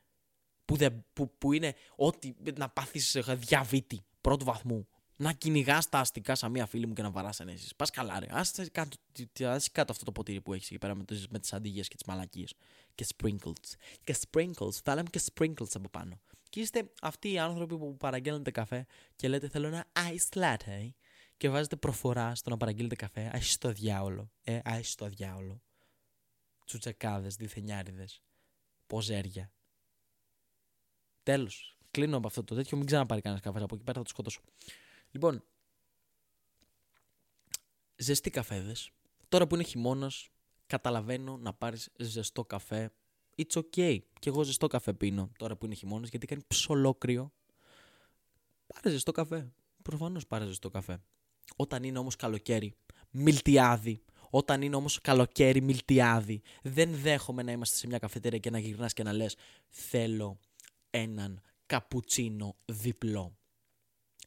Που, 0.64 0.76
δε, 0.76 0.90
που, 0.90 1.36
που 1.38 1.52
είναι 1.52 1.74
ό,τι 1.96 2.34
να 2.56 2.68
πάθεις 2.68 3.18
διαβήτη 3.26 4.04
πρώτου 4.20 4.44
βαθμού. 4.44 4.88
Να 5.18 5.32
κυνηγάς 5.32 5.88
τα 5.88 5.98
αστικά 5.98 6.34
σαν 6.34 6.50
μία 6.50 6.66
φίλη 6.66 6.86
μου 6.86 6.92
και 6.92 7.02
να 7.02 7.10
βαράς 7.10 7.40
ενέσεις. 7.40 7.76
Πα 7.76 7.86
καλά, 7.92 8.20
ρε. 8.20 8.26
Άσε 8.30 8.68
κάτω, 8.72 8.96
κάτω 9.72 9.92
αυτό 9.92 10.04
το 10.04 10.12
ποτήρι 10.12 10.40
που 10.40 10.52
έχεις 10.52 10.66
εκεί 10.66 10.78
πέρα 10.78 10.94
με, 10.94 11.04
με 11.30 11.38
τις 11.38 11.52
αντιγίε 11.52 11.82
και 11.82 11.94
τις 11.94 12.06
μαλακίες. 12.06 12.54
Και 12.94 13.06
sprinkles. 13.16 13.74
Και 14.04 14.16
sprinkles. 14.30 14.72
Θα 14.84 14.94
λέμε 14.94 15.08
και 15.10 15.20
sprinkles 15.32 15.70
από 15.74 15.88
πάνω. 15.88 16.20
Και 16.48 16.60
είστε 16.60 16.90
αυτοί 17.02 17.30
οι 17.32 17.38
άνθρωποι 17.38 17.78
που 17.78 17.96
παραγγέλνετε 17.96 18.50
καφέ 18.50 18.86
και 19.16 19.28
λέτε 19.28 19.48
θέλω 19.48 19.66
ένα 19.66 19.86
ice 19.92 20.38
latte 20.38 20.90
και 21.36 21.48
βάζετε 21.48 21.76
προφορά 21.76 22.34
στο 22.34 22.50
να 22.50 22.56
παραγγείλετε 22.56 22.94
καφέ, 22.94 23.30
άχι 23.34 23.50
στο 23.50 23.72
διάολο. 23.72 24.30
Ε, 24.42 24.60
άχι 24.64 24.84
στο 24.84 25.08
διάολο. 25.08 25.62
Τσουτσεκάδες, 26.64 27.36
διθενιάριδες, 27.36 28.22
ποζέρια. 28.86 29.52
Τέλος. 31.22 31.76
Κλείνω 31.90 32.16
από 32.16 32.26
αυτό 32.26 32.44
το 32.44 32.54
τέτοιο. 32.54 32.76
Μην 32.76 32.86
ξαναπάρει 32.86 33.20
κανένας 33.20 33.44
καφές 33.44 33.62
από 33.62 33.74
εκεί 33.74 33.84
πέρα, 33.84 33.98
θα 33.98 34.04
το 34.04 34.10
σκοτώσω. 34.10 34.40
Λοιπόν, 35.10 35.44
ζεστοί 37.96 38.30
καφέδες. 38.30 38.90
Τώρα 39.28 39.46
που 39.46 39.54
είναι 39.54 39.64
χειμώνας, 39.64 40.28
καταλαβαίνω 40.66 41.36
να 41.36 41.52
πάρεις 41.52 41.88
ζεστό 41.98 42.44
καφέ. 42.44 42.92
It's 43.36 43.62
okay. 43.62 43.98
Και 44.18 44.28
εγώ 44.28 44.42
ζεστό 44.42 44.66
καφέ 44.66 44.92
πίνω 44.92 45.30
τώρα 45.38 45.56
που 45.56 45.64
είναι 45.64 45.74
χειμώνας 45.74 46.08
γιατί 46.08 46.26
κάνει 46.26 46.42
ψολόκριο. 46.46 47.32
Πάρε 48.66 48.90
ζεστό 48.90 49.12
καφέ. 49.12 49.52
Προφανώς 49.82 50.26
πάρε 50.26 50.46
ζεστό 50.46 50.68
καφέ. 50.68 51.02
Όταν 51.56 51.82
είναι 51.82 51.98
όμως 51.98 52.16
καλοκαίρι, 52.16 52.74
μιλτιάδι. 53.10 54.02
Όταν 54.30 54.62
είναι 54.62 54.76
όμως 54.76 55.00
καλοκαίρι, 55.00 55.60
μιλτιάδι. 55.60 56.42
Δεν 56.62 56.94
δέχομαι 56.94 57.42
να 57.42 57.52
είμαστε 57.52 57.76
σε 57.76 57.86
μια 57.86 57.98
καφετέρια 57.98 58.38
και 58.38 58.50
να 58.50 58.58
γυρνάς 58.58 58.92
και 58.92 59.02
να 59.02 59.12
λες 59.12 59.36
θέλω 59.68 60.38
έναν 60.90 61.40
καπουτσίνο 61.66 62.56
διπλό. 62.64 63.36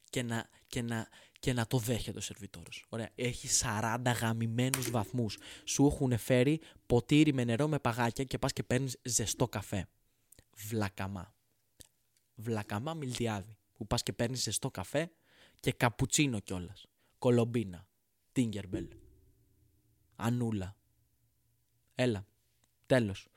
Και 0.09 0.23
να, 0.23 0.49
και 0.67 0.81
να, 0.81 1.07
και 1.39 1.53
να 1.53 1.67
το 1.67 1.77
δέχεται 1.77 2.17
ο 2.17 2.21
σερβιτόρος. 2.21 2.85
Ωραία. 2.89 3.09
Έχει 3.15 3.47
40 3.63 3.97
γαμημένους 4.21 4.89
βαθμούς. 4.89 5.37
Σου 5.63 5.85
έχουν 5.85 6.17
φέρει 6.17 6.61
ποτήρι 6.85 7.33
με 7.33 7.43
νερό 7.43 7.67
με 7.67 7.79
παγάκια 7.79 8.23
και 8.23 8.37
πας 8.37 8.53
και 8.53 8.63
παίρνεις 8.63 8.97
ζεστό 9.03 9.47
καφέ. 9.47 9.87
Βλακαμά. 10.55 11.33
Βλακαμά 12.35 12.93
μιλτιάδι. 12.93 13.57
Που 13.73 13.87
πας 13.87 14.03
και 14.03 14.13
παίρνεις 14.13 14.41
ζεστό 14.41 14.71
καφέ 14.71 15.11
και 15.59 15.71
καπουτσίνο 15.71 16.39
κιόλας. 16.39 16.88
Κολομπίνα. 17.19 17.87
Τίγκερμπελ. 18.31 18.87
Ανούλα. 20.15 20.75
Έλα. 21.95 22.27
Τέλος. 22.85 23.27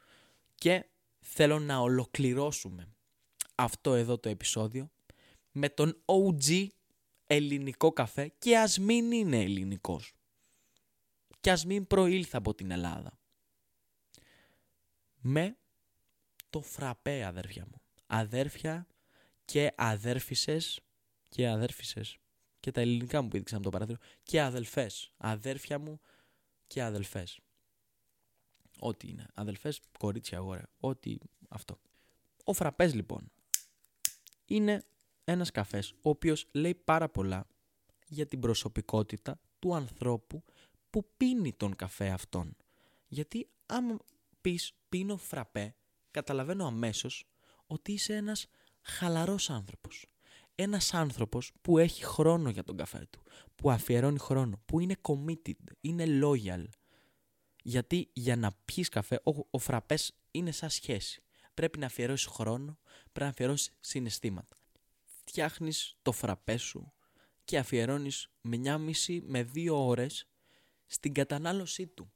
Και 0.55 0.87
θέλω 1.21 1.59
να 1.59 1.79
ολοκληρώσουμε 1.79 2.93
αυτό 3.55 3.95
εδώ 3.95 4.19
το 4.19 4.29
επεισόδιο 4.29 4.91
με 5.53 5.69
τον 5.69 6.03
OG 6.05 6.67
ελληνικό 7.27 7.93
καφέ 7.93 8.29
και 8.39 8.59
ας 8.59 8.79
μην 8.79 9.13
είναι 9.13 9.43
ελληνικός. 9.43 10.15
Και 11.41 11.51
ας 11.51 11.65
μην 11.65 11.87
προήλθα 11.87 12.39
από 12.39 12.55
την 12.55 12.71
Ελλάδα. 12.71 13.19
Με 15.21 15.57
το 16.51 16.61
φραπέ 16.61 17.25
αδέρφια 17.25 17.67
μου. 17.71 17.81
Αδέρφια 18.07 18.87
και 19.45 19.73
αδέρφισες 19.77 20.81
και 21.29 21.49
αδέρφισες 21.49 22.19
και 22.63 22.71
τα 22.71 22.81
ελληνικά 22.81 23.23
μου 23.23 23.29
που 23.29 23.37
έδειξαν 23.37 23.59
από 23.59 23.71
το 23.71 23.71
παράθυρο 23.71 23.99
και 24.23 24.41
αδελφές, 24.41 25.13
αδέρφια 25.17 25.79
μου 25.79 26.01
και 26.67 26.83
αδελφές. 26.83 27.41
Ό,τι 28.79 29.09
είναι. 29.09 29.27
Αδελφές, 29.35 29.81
κορίτσια, 29.99 30.39
αγόρια. 30.39 30.69
Ό,τι 30.81 31.17
αυτό. 31.49 31.79
Ο 32.45 32.53
φραπές 32.53 32.95
λοιπόν 32.95 33.33
είναι 34.45 34.85
ένας 35.25 35.51
καφές 35.51 35.93
ο 35.93 36.09
οποίος 36.09 36.47
λέει 36.53 36.75
πάρα 36.75 37.09
πολλά 37.09 37.47
για 38.07 38.27
την 38.27 38.41
προσωπικότητα 38.41 39.41
του 39.59 39.75
ανθρώπου 39.75 40.45
που 40.91 41.11
πίνει 41.17 41.53
τον 41.53 41.77
καφέ 41.77 42.09
αυτόν. 42.09 42.57
Γιατί 43.09 43.49
άμα 43.67 43.97
πεις 44.41 44.73
πίνω 44.89 45.17
φραπέ, 45.17 45.75
καταλαβαίνω 46.11 46.67
αμέσως 46.67 47.25
ότι 47.67 47.93
είσαι 47.93 48.15
ένας 48.15 48.47
χαλαρός 48.83 49.51
άνθρωπος 49.51 50.12
ένας 50.55 50.95
άνθρωπος 50.95 51.53
που 51.63 51.79
έχει 51.79 52.05
χρόνο 52.05 52.51
για 52.51 52.65
τον 52.65 52.77
καφέ 52.77 53.07
του, 53.11 53.23
που 53.55 53.71
αφιερώνει 53.71 54.19
χρόνο, 54.19 54.63
που 54.65 54.81
είναι 54.81 54.97
committed, 55.03 55.73
είναι 55.81 56.05
loyal. 56.23 56.65
Γιατί 57.63 58.11
για 58.13 58.37
να 58.37 58.53
πιεις 58.65 58.89
καφέ, 58.89 59.21
ο, 59.25 59.47
ο 59.51 59.59
φραπές 59.59 60.15
είναι 60.31 60.51
σαν 60.51 60.71
σχέση. 60.71 61.23
Πρέπει 61.55 61.79
να 61.79 61.87
αφιερώσεις 61.87 62.27
χρόνο, 62.27 62.79
πρέπει 63.03 63.21
να 63.21 63.27
αφιερώσεις 63.27 63.73
συναισθήματα. 63.81 64.57
Φτιάχνεις 65.25 65.97
το 66.03 66.13
φραπέ 66.13 66.57
σου 66.57 66.93
και 67.45 67.59
αφιερώνεις 67.59 68.29
με 68.41 68.57
μια 68.57 68.79
μισή 68.79 69.23
με 69.27 69.43
δύο 69.43 69.87
ώρες 69.87 70.27
στην 70.87 71.13
κατανάλωσή 71.13 71.87
του. 71.87 72.13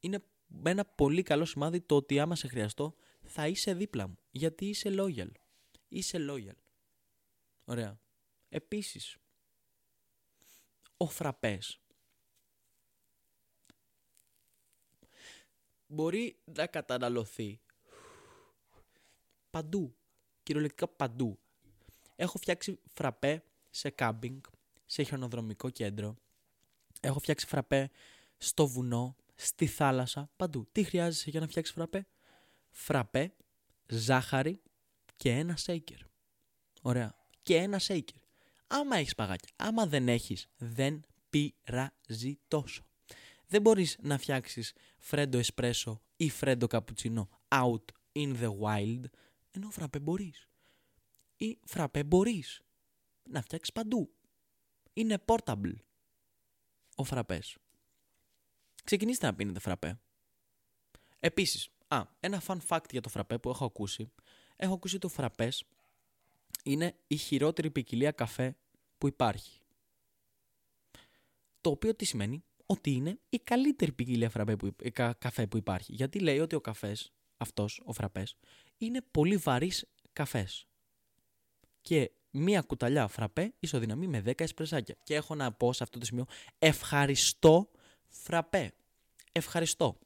Είναι 0.00 0.22
ένα 0.62 0.84
πολύ 0.84 1.22
καλό 1.22 1.44
σημάδι 1.44 1.80
το 1.80 1.96
ότι 1.96 2.20
άμα 2.20 2.36
σε 2.36 2.48
χρειαστώ 2.48 2.94
θα 3.22 3.48
είσαι 3.48 3.74
δίπλα 3.74 4.08
μου. 4.08 4.18
Γιατί 4.30 4.66
είσαι 4.66 4.94
loyal. 4.98 5.30
Είσαι 5.88 6.18
loyal. 6.30 6.65
Ωραία. 7.68 7.98
Επίσης, 8.48 9.16
ο 10.96 11.06
φραπές 11.06 11.80
μπορεί 15.86 16.38
να 16.44 16.66
καταναλωθεί 16.66 17.60
παντού, 19.50 19.96
κυριολεκτικά 20.42 20.88
παντού. 20.88 21.38
Έχω 22.16 22.38
φτιάξει 22.38 22.78
φραπέ 22.94 23.44
σε 23.70 23.90
κάμπινγκ, 23.90 24.40
σε 24.86 25.02
χιονοδρομικό 25.02 25.70
κέντρο. 25.70 26.16
Έχω 27.00 27.18
φτιάξει 27.18 27.46
φραπέ 27.46 27.90
στο 28.38 28.66
βουνό, 28.66 29.16
στη 29.34 29.66
θάλασσα, 29.66 30.30
παντού. 30.36 30.68
Τι 30.72 30.84
χρειάζεσαι 30.84 31.30
για 31.30 31.40
να 31.40 31.46
φτιάξεις 31.46 31.74
φραπέ; 31.74 32.06
Φραπέ, 32.70 33.34
ζάχαρη 33.86 34.62
και 35.16 35.30
ένα 35.30 35.56
σέικερ. 35.56 35.98
Ωραία 36.82 37.25
και 37.46 37.56
ένα 37.56 37.80
shaker. 37.82 38.20
Άμα 38.66 38.96
έχεις 38.96 39.14
παγάκια, 39.14 39.50
άμα 39.56 39.86
δεν 39.86 40.08
έχεις, 40.08 40.48
δεν 40.56 41.04
πειράζει 41.30 42.38
τόσο. 42.48 42.84
Δεν 43.46 43.60
μπορείς 43.60 43.96
να 44.00 44.18
φτιάξεις 44.18 44.72
φρέντο 44.98 45.38
εσπρέσο 45.38 46.02
ή 46.16 46.30
φρέντο 46.30 46.66
καπουτσινό 46.66 47.28
out 47.48 47.84
in 48.12 48.36
the 48.40 48.50
wild, 48.60 49.02
ενώ 49.50 49.70
φραπέ 49.70 49.98
μπορείς. 49.98 50.48
Ή 51.36 51.58
φραπέ 51.64 52.04
μπορείς 52.04 52.62
να 53.30 53.42
φτιάξεις 53.42 53.72
παντού. 53.72 54.14
Είναι 54.92 55.24
portable 55.26 55.74
ο 56.94 57.04
φραπές. 57.04 57.56
Ξεκινήστε 58.84 59.26
να 59.26 59.34
πίνετε 59.34 59.60
φραπέ. 59.60 59.98
Επίσης, 61.18 61.68
α, 61.88 62.02
ένα 62.20 62.42
fun 62.46 62.58
fact 62.68 62.90
για 62.90 63.00
το 63.00 63.08
φραπέ 63.08 63.38
που 63.38 63.48
έχω 63.48 63.64
ακούσει. 63.64 64.12
Έχω 64.56 64.74
ακούσει 64.74 64.98
το 64.98 65.08
φραπές 65.08 65.64
είναι 66.66 66.94
η 67.06 67.16
χειρότερη 67.16 67.70
ποικιλία 67.70 68.10
καφέ 68.10 68.56
που 68.98 69.06
υπάρχει. 69.06 69.60
Το 71.60 71.70
οποίο 71.70 71.94
τι 71.94 72.04
σημαίνει; 72.04 72.44
Ότι 72.66 72.90
είναι 72.90 73.18
η 73.28 73.38
καλύτερη 73.38 73.92
ποικιλία 73.92 74.30
φραπέ 74.30 74.56
που, 74.56 74.76
καφέ 75.18 75.46
που 75.46 75.56
υπάρχει. 75.56 75.92
Γιατί 75.92 76.18
λέει 76.18 76.38
ότι 76.38 76.54
ο 76.54 76.60
καφές, 76.60 77.12
αυτός 77.36 77.82
ο 77.84 77.92
φραπές, 77.92 78.36
είναι 78.76 79.02
πολύ 79.10 79.36
βαρύς 79.36 79.84
καφές. 80.12 80.66
Και 81.80 82.10
μία 82.30 82.60
κουταλιά 82.62 83.08
φραπέ 83.08 83.54
ισοδυναμεί 83.58 84.06
με 84.06 84.22
10 84.26 84.40
εσπρεσάκια. 84.40 84.96
Και 85.02 85.14
έχω 85.14 85.34
να 85.34 85.52
πω 85.52 85.72
σε 85.72 85.82
αυτό 85.82 85.98
το 85.98 86.04
σημείο 86.04 86.26
ευχαριστώ 86.58 87.70
φραπέ. 88.08 88.72
Ευχαριστώ 89.32 89.98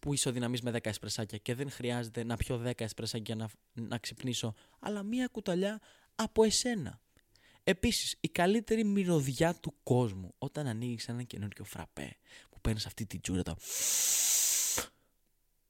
που 0.00 0.12
ισοδυναμείς 0.12 0.62
με 0.62 0.70
10 0.70 0.78
εσπρεσάκια 0.82 1.38
και 1.38 1.54
δεν 1.54 1.70
χρειάζεται 1.70 2.24
να 2.24 2.36
πιω 2.36 2.62
10 2.66 2.80
εσπρεσάκια 2.80 3.34
να, 3.34 3.48
να 3.72 3.98
ξυπνήσω, 3.98 4.54
αλλά 4.80 5.02
μία 5.02 5.26
κουταλιά 5.26 5.80
από 6.22 6.44
εσένα. 6.44 7.00
Επίσης, 7.64 8.16
η 8.20 8.28
καλύτερη 8.28 8.84
μυρωδιά 8.84 9.54
του 9.54 9.74
κόσμου 9.82 10.34
όταν 10.38 10.66
ανοίγεις 10.66 11.08
ένα 11.08 11.22
καινούριο 11.22 11.64
φραπέ 11.64 12.16
που 12.50 12.60
παίρνεις 12.60 12.86
αυτή 12.86 13.06
την 13.06 13.20
τζούρα 13.20 13.42
το... 13.42 13.56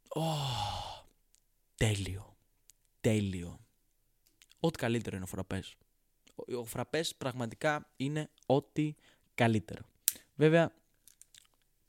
Oh, 0.09 1.05
τέλειο. 1.75 2.37
Τέλειο. 3.01 3.61
Ό,τι 4.61 4.79
καλύτερο 4.79 5.17
είναι 5.17 5.25
ο 5.25 5.29
φραπές. 5.29 5.77
Ο 6.57 6.65
φραπές 6.65 7.15
πραγματικά 7.15 7.91
είναι 7.97 8.31
ό,τι 8.47 8.95
καλύτερο. 9.35 9.83
Βέβαια, 10.35 10.73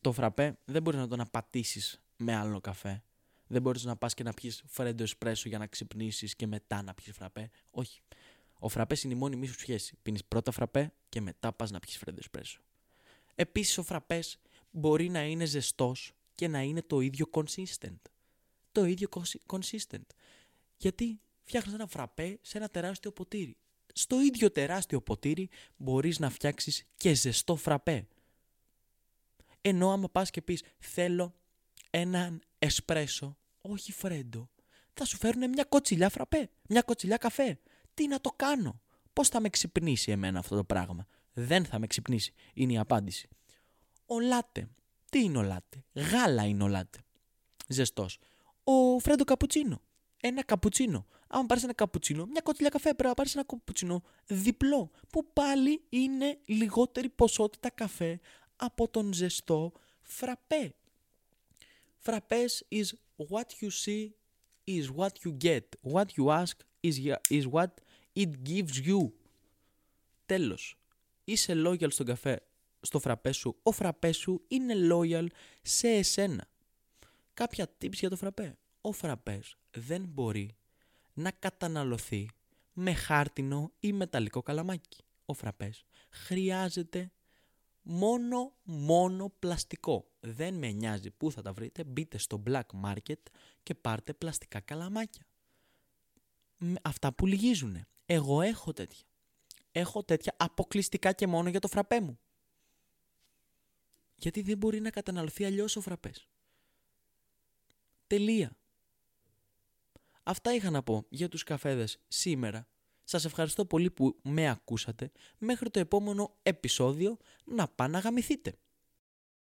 το 0.01 0.11
φραπέ 0.11 0.57
δεν 0.65 0.81
μπορείς 0.81 0.99
να 0.99 1.07
το 1.07 1.13
αναπατήσεις 1.13 2.01
με 2.17 2.35
άλλο 2.35 2.59
καφέ. 2.59 3.03
Δεν 3.47 3.61
μπορείς 3.61 3.83
να 3.83 3.95
πας 3.95 4.13
και 4.13 4.23
να 4.23 4.33
πιεις 4.33 4.63
φρέντο 4.67 5.03
εσπρέσο 5.03 5.49
για 5.49 5.57
να 5.57 5.67
ξυπνήσεις 5.67 6.35
και 6.35 6.47
μετά 6.47 6.81
να 6.81 6.93
πιεις 6.93 7.15
φραπέ. 7.15 7.49
Όχι. 7.71 8.01
Ο 8.63 8.69
φραπές 8.69 9.03
είναι 9.03 9.13
η 9.13 9.17
μόνη 9.17 9.47
σου 9.47 9.59
σχέση. 9.59 9.97
Πίνεις 10.01 10.25
πρώτα 10.25 10.51
φραπέ 10.51 10.93
και 11.09 11.21
μετά 11.21 11.53
πας 11.53 11.71
να 11.71 11.79
πιεις 11.79 11.97
φρέντο 11.97 12.17
εσπρέσο. 12.19 12.61
Επίσης, 13.35 13.77
ο 13.77 13.83
φραπές 13.83 14.37
μπορεί 14.71 15.09
να 15.09 15.23
είναι 15.23 15.45
ζεστός 15.45 16.13
και 16.35 16.47
να 16.47 16.61
είναι 16.61 16.81
το 16.81 16.99
ίδιο 16.99 17.29
consistent. 17.31 18.01
Το 18.71 18.85
ίδιο 18.85 19.07
consistent. 19.47 20.05
Γιατί 20.77 21.19
φτιάχνεις 21.43 21.73
ένα 21.73 21.87
φραπέ 21.87 22.39
σε 22.41 22.57
ένα 22.57 22.69
τεράστιο 22.69 23.11
ποτήρι. 23.11 23.57
Στο 23.93 24.21
ίδιο 24.21 24.51
τεράστιο 24.51 25.01
ποτήρι 25.01 25.49
μπορείς 25.77 26.19
να 26.19 26.29
φτιάξεις 26.29 26.85
και 26.95 27.13
ζεστό 27.13 27.55
φραπέ. 27.55 28.07
Ενώ 29.61 29.91
άμα 29.91 30.09
πας 30.09 30.29
και 30.29 30.41
πεις 30.41 30.63
θέλω 30.79 31.33
έναν 31.89 32.41
εσπρέσο, 32.59 33.37
όχι 33.61 33.91
φρέντο, 33.91 34.49
θα 34.93 35.05
σου 35.05 35.17
φέρουν 35.17 35.49
μια 35.49 35.63
κοτσιλιά 35.63 36.09
φραπέ, 36.09 36.49
μια 36.69 36.81
κοτσιλιά 36.81 37.17
καφέ 37.17 37.59
τι 37.93 38.07
να 38.07 38.21
το 38.21 38.29
κάνω; 38.35 38.81
Πώς 39.13 39.29
θα 39.29 39.39
με 39.39 39.49
ξυπνήσει 39.49 40.11
εμένα 40.11 40.39
αυτό 40.39 40.55
το 40.55 40.63
πράγμα; 40.63 41.07
Δεν 41.33 41.65
θα 41.65 41.79
με 41.79 41.87
ξυπνήσει. 41.87 42.33
Είναι 42.53 42.73
η 42.73 42.77
απάντηση. 42.77 43.29
Ο 44.05 44.19
λάτε. 44.19 44.69
Τι 45.09 45.23
είναι 45.23 45.37
ο 45.37 45.41
λάτε; 45.41 45.83
Γάλα 45.93 46.45
είναι 46.45 46.63
ο 46.63 46.67
λάτε. 46.67 46.99
Ζεστός. 47.67 48.19
Ο 48.63 48.99
φρέντο 48.99 49.23
καπουτσίνο. 49.23 49.81
Ένα 50.17 50.43
καπουτσίνο. 50.43 51.05
Αν 51.27 51.45
πάρεις 51.45 51.63
ένα 51.63 51.73
καπουτσίνο, 51.73 52.25
μια 52.25 52.41
κοτιλιά 52.41 52.69
καφέ 52.69 52.89
πρέπει 52.89 53.07
να 53.07 53.13
πάρεις 53.13 53.35
ένα 53.35 53.45
καπουτσίνο 53.45 54.01
διπλό. 54.25 54.91
Που 55.09 55.33
πάλι 55.33 55.83
είναι 55.89 56.39
λιγότερη 56.45 57.09
ποσότητα 57.09 57.69
καφέ 57.69 58.19
από 58.55 58.87
τον 58.87 59.13
ζεστό 59.13 59.71
φραπέ. 60.01 60.75
Φραπές 61.97 62.65
is 62.69 62.85
what 63.29 63.45
you 63.61 63.69
see 63.85 64.09
is 64.67 64.85
what 64.95 65.13
you 65.25 65.37
get. 65.43 65.91
What 65.91 66.05
you 66.17 66.43
ask 66.43 66.55
is, 66.81 67.15
is 67.29 67.43
what 67.51 67.67
it 68.13 68.29
gives 68.49 68.87
you. 68.87 69.11
Τέλος. 70.25 70.75
Είσαι 71.23 71.53
loyal 71.65 71.91
στον 71.91 72.05
καφέ, 72.05 72.41
στο 72.81 72.99
φραπέ 72.99 73.31
σου. 73.31 73.59
Ο 73.63 73.71
φραπέ 73.71 74.11
σου 74.11 74.43
είναι 74.47 74.73
loyal 74.91 75.27
σε 75.61 75.87
εσένα. 75.87 76.47
Κάποια 77.33 77.75
tips 77.81 77.93
για 77.93 78.09
το 78.09 78.15
φραπέ. 78.15 78.57
Ο 78.81 78.91
φραπές 78.91 79.55
δεν 79.71 80.05
μπορεί 80.05 80.55
να 81.13 81.31
καταναλωθεί 81.31 82.29
με 82.73 82.93
χάρτινο 82.93 83.71
ή 83.79 83.93
μεταλλικό 83.93 84.41
καλαμάκι. 84.41 85.03
Ο 85.25 85.33
φραπές 85.33 85.85
χρειάζεται 86.09 87.11
μόνο, 87.81 88.53
μόνο 88.63 89.33
πλαστικό. 89.39 90.07
Δεν 90.19 90.53
με 90.53 90.71
νοιάζει 90.71 91.11
πού 91.11 91.31
θα 91.31 91.41
τα 91.41 91.53
βρείτε, 91.53 91.83
μπείτε 91.83 92.17
στο 92.17 92.43
black 92.47 92.65
market 92.83 93.21
και 93.63 93.75
πάρτε 93.75 94.13
πλαστικά 94.13 94.59
καλαμάκια 94.59 95.25
αυτά 96.81 97.13
που 97.13 97.25
λυγίζουν. 97.25 97.85
Εγώ 98.05 98.41
έχω 98.41 98.73
τέτοια. 98.73 99.05
Έχω 99.71 100.03
τέτοια 100.03 100.35
αποκλειστικά 100.37 101.11
και 101.11 101.27
μόνο 101.27 101.49
για 101.49 101.59
το 101.59 101.67
φραπέ 101.67 102.01
μου. 102.01 102.19
Γιατί 104.15 104.41
δεν 104.41 104.57
μπορεί 104.57 104.79
να 104.79 104.89
καταναλωθεί 104.89 105.45
αλλιώς 105.45 105.75
ο 105.75 105.81
φραπές. 105.81 106.27
Τελεία. 108.07 108.57
Αυτά 110.23 110.53
είχα 110.53 110.69
να 110.69 110.83
πω 110.83 111.05
για 111.09 111.29
τους 111.29 111.43
καφέδες 111.43 111.99
σήμερα. 112.07 112.67
Σας 113.03 113.25
ευχαριστώ 113.25 113.65
πολύ 113.65 113.91
που 113.91 114.19
με 114.21 114.49
ακούσατε. 114.49 115.11
Μέχρι 115.37 115.69
το 115.69 115.79
επόμενο 115.79 116.35
επεισόδιο 116.43 117.17
να 117.45 117.67
πάνε 117.67 117.91
να 117.91 117.99
γαμηθείτε. 117.99 118.55